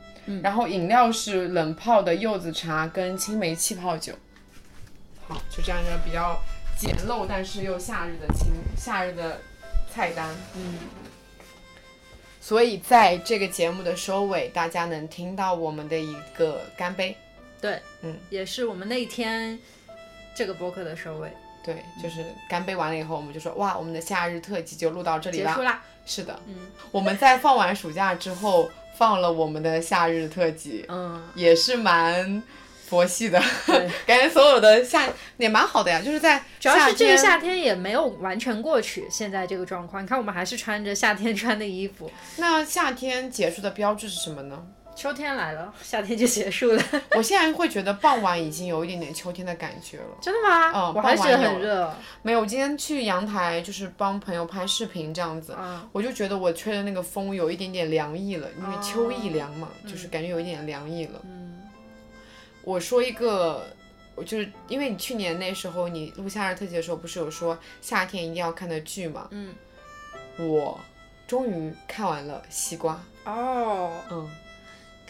[0.43, 4.13] 然后饮料是冷泡的柚子茶跟青梅气泡酒。
[5.27, 6.37] 好，就这样一个比较
[6.77, 9.41] 简陋，但是又夏日的清夏日的
[9.89, 10.29] 菜单。
[10.57, 10.75] 嗯。
[12.41, 17.17] 所以在这个节目的收尾，大家能听到我们的一个干杯。
[17.61, 19.57] 对，嗯，也是我们那一天
[20.35, 21.31] 这个播客的收尾。
[21.63, 25.51] 对，就是干杯完了以后，我们就说哇，我们的夏日特辑就录到这里了。
[25.51, 25.83] 结束啦。
[26.07, 26.55] 是的，嗯，
[26.91, 32.43] 我们在放完暑假之后放了我们的夏日特辑，嗯，也是蛮
[32.87, 33.41] 佛系的，
[34.07, 35.07] 感觉所有的夏
[35.37, 42.11] 也蛮好的呀，就是在主要是这个夏天也没有完全过去，现在这个状况，你看我们还是穿着夏天穿的衣服。
[42.39, 44.67] 那夏天结束的标志是什么呢？
[45.01, 46.83] 秋天来了，夏天就结束了。
[47.17, 50.05] 我现在会觉得傍晚已经有一点点秋天的感觉了。
[50.21, 50.73] 真的吗？
[50.75, 51.91] 嗯，我还觉得很热。
[52.21, 55.57] 没有，我今天去阳台就是帮朋友拍视频这样子，
[55.91, 61.19] 我就觉得我吹的那个风有一点点凉意了，因为秋意凉嘛，就是感觉有一点凉意了。
[61.25, 61.63] 嗯。
[62.63, 63.65] 我说一个，
[64.15, 69.29] 我就是因为你去年那时候你录夏日特辑的时候，不是有说夏天一定要看的剧嘛？
[69.31, 69.55] 嗯。
[70.37, 70.79] 我
[71.27, 73.01] 终于看完了《西瓜》。
[73.31, 73.91] 哦。
[74.11, 74.29] 嗯。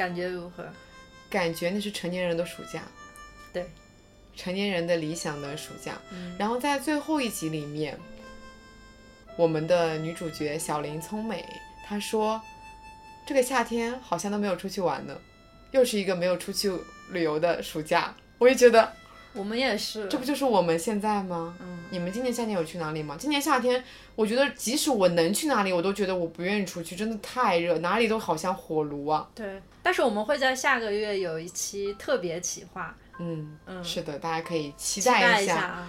[0.01, 0.65] 感觉如何？
[1.29, 2.85] 感觉那是成年人的暑假，
[3.53, 3.71] 对，
[4.35, 5.93] 成年人的理想的暑假。
[6.39, 7.99] 然后在最后一集里面，
[9.37, 11.45] 我们的女主角小林聪美
[11.85, 12.41] 她说
[13.29, 15.15] ：“这个夏天好像都没有出去玩呢，
[15.73, 16.73] 又是一个没有出去
[17.11, 18.95] 旅游的暑假。”我也觉得。
[19.35, 21.55] 我们也是，这不就是我们现在吗？
[21.61, 23.17] 嗯，你们今年夏天有去哪里吗？
[23.19, 23.83] 今年夏天，
[24.15, 29.29] 我觉得即使我能去哪里，我都觉得我不愿意出去，真的太热，哪里都好像火炉啊。
[29.35, 32.97] 对，但是我们会在下个月有一期特别企划。
[33.19, 35.87] 嗯嗯，是的，大家可以期待一下。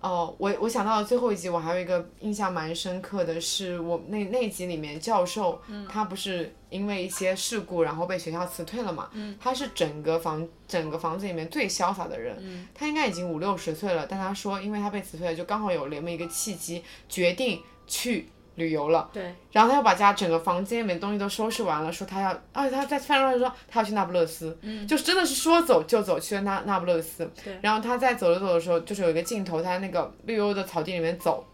[0.00, 9.10] 哦，我我想到了最后一集，我还有一个印象蛮深刻的是，我那那集里面教授，他不是因为一些事故，然后被学校辞退了嘛？
[9.40, 18.28] 他是整个房整个房子里面最潇洒的人，他应该已经五六十岁了，但他说，因为他被辞退了，就刚好有那么一个契机，决定去。
[18.56, 31.46] 旅游了，对，然后他又把家整个房间里面东西都收拾完了，说他要，而且，他在饭桌上说他要去那不勒斯，嗯，就真的是说走就走去了那那不勒斯，对，然后他在走着走的时候，就是有一个镜头，他在那个绿油油的草地里面走，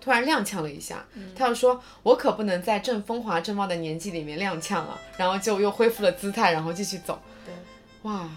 [0.00, 1.04] 突然踉跄了一下，
[1.34, 7.54] 他又说，我可不能在正风华正茂的年纪里面踉跄了，然后就又恢复了姿态，然后继续走，对，
[8.02, 8.28] 哇。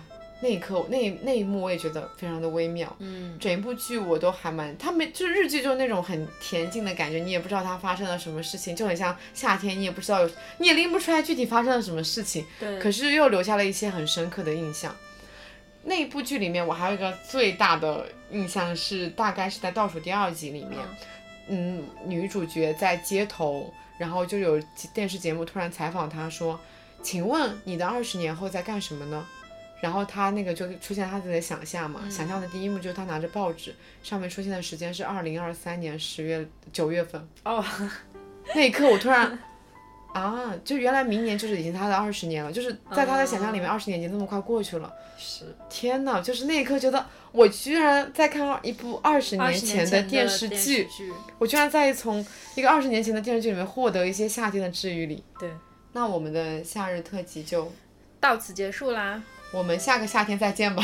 [0.42, 2.94] 那一刻，那那一幕我也觉得非常的微妙。
[3.00, 12.44] 嗯，整一部剧我都还蛮，他们就是日剧，就是那种很恬静的感觉，你也不知道它发生了什么事情，就很像夏天，你也不知道有，你也拎不出来具体发生了什么事情。
[12.60, 12.80] 对。
[12.80, 14.96] 可是又留下了一些很深刻的印象。
[15.84, 20.80] 那部剧里面，我还有一个最大的印象是，大概是在倒数第二集里面，
[21.50, 24.60] 嗯，女主角在街头，然后就有
[24.94, 26.60] 电视节目突然采访她说
[27.02, 29.24] ：“请问你的二十年后在干什么呢？”
[29.82, 37.28] 然后他那个就出现他自己的想象嘛，想象的第一幕就是他拿着报纸，上面出现的时间是二零二三年十月九月份。
[37.44, 37.64] 哦，
[38.56, 39.38] 那一刻我突然。
[40.14, 44.92] 啊，就原来明年就是已经他的二十年了，就是在他的想象里面，二十年已经那么快过去了。
[45.18, 50.86] 是，天哪，就是那一刻觉得我居然在看一部二十年前的电视剧，
[51.38, 52.26] 我居然在从
[52.56, 55.24] 一个二十年前的电视剧里面获得一些夏天的治愈力。
[55.40, 55.50] 对，
[55.94, 57.72] 那我们的夏日特辑就
[58.20, 60.84] 到此结束啦，我们下个夏天再见吧。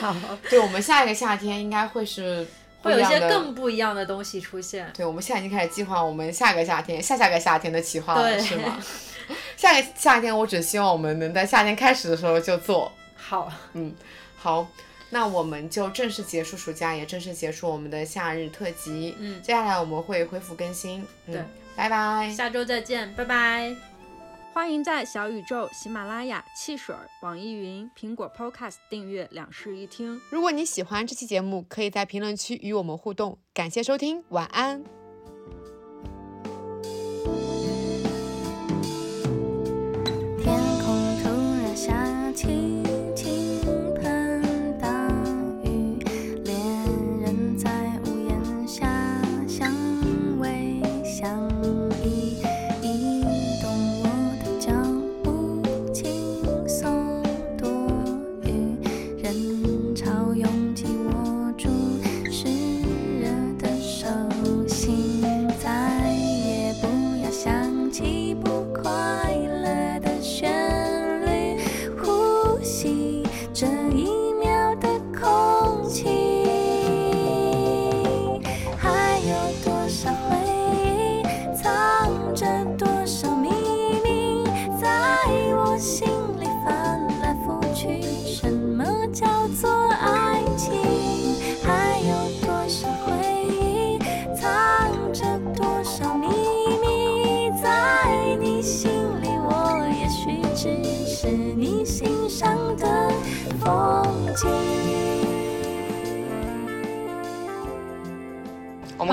[0.00, 0.14] 好，
[0.48, 2.46] 对，我们下一个夏天应该会是。
[2.82, 4.90] 会有一些更不一样的东西出现。
[4.96, 8.82] 对，我们现在已经开始计划我们下个夏天、下下个夏天的企划了，是吗？
[9.54, 13.52] 下个夏天，我只希望我们能在夏天开始的时候就做好。
[13.74, 13.94] 嗯，
[14.38, 14.66] 好，
[15.10, 19.14] 那我们就正式结束暑假，也正式结束我们的夏日特辑。
[19.18, 21.06] 嗯，接下来我们会恢复更新。
[21.26, 21.44] 对，
[21.76, 23.89] 拜拜，下周再见，拜拜。
[24.52, 30.20] 欢迎在小宇宙、喜马拉雅、汽水、网易云、苹果 Podcast 订阅两室一厅。
[30.28, 33.38] 如果你喜欢这期节目，可以在评论区与我们互动。
[33.54, 34.82] 感谢收听，晚安。
[42.42, 42.89] 我们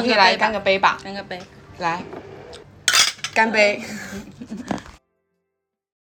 [0.07, 1.37] 可以来干个杯吧，干个杯，
[1.79, 2.01] 来，
[3.33, 3.81] 干杯。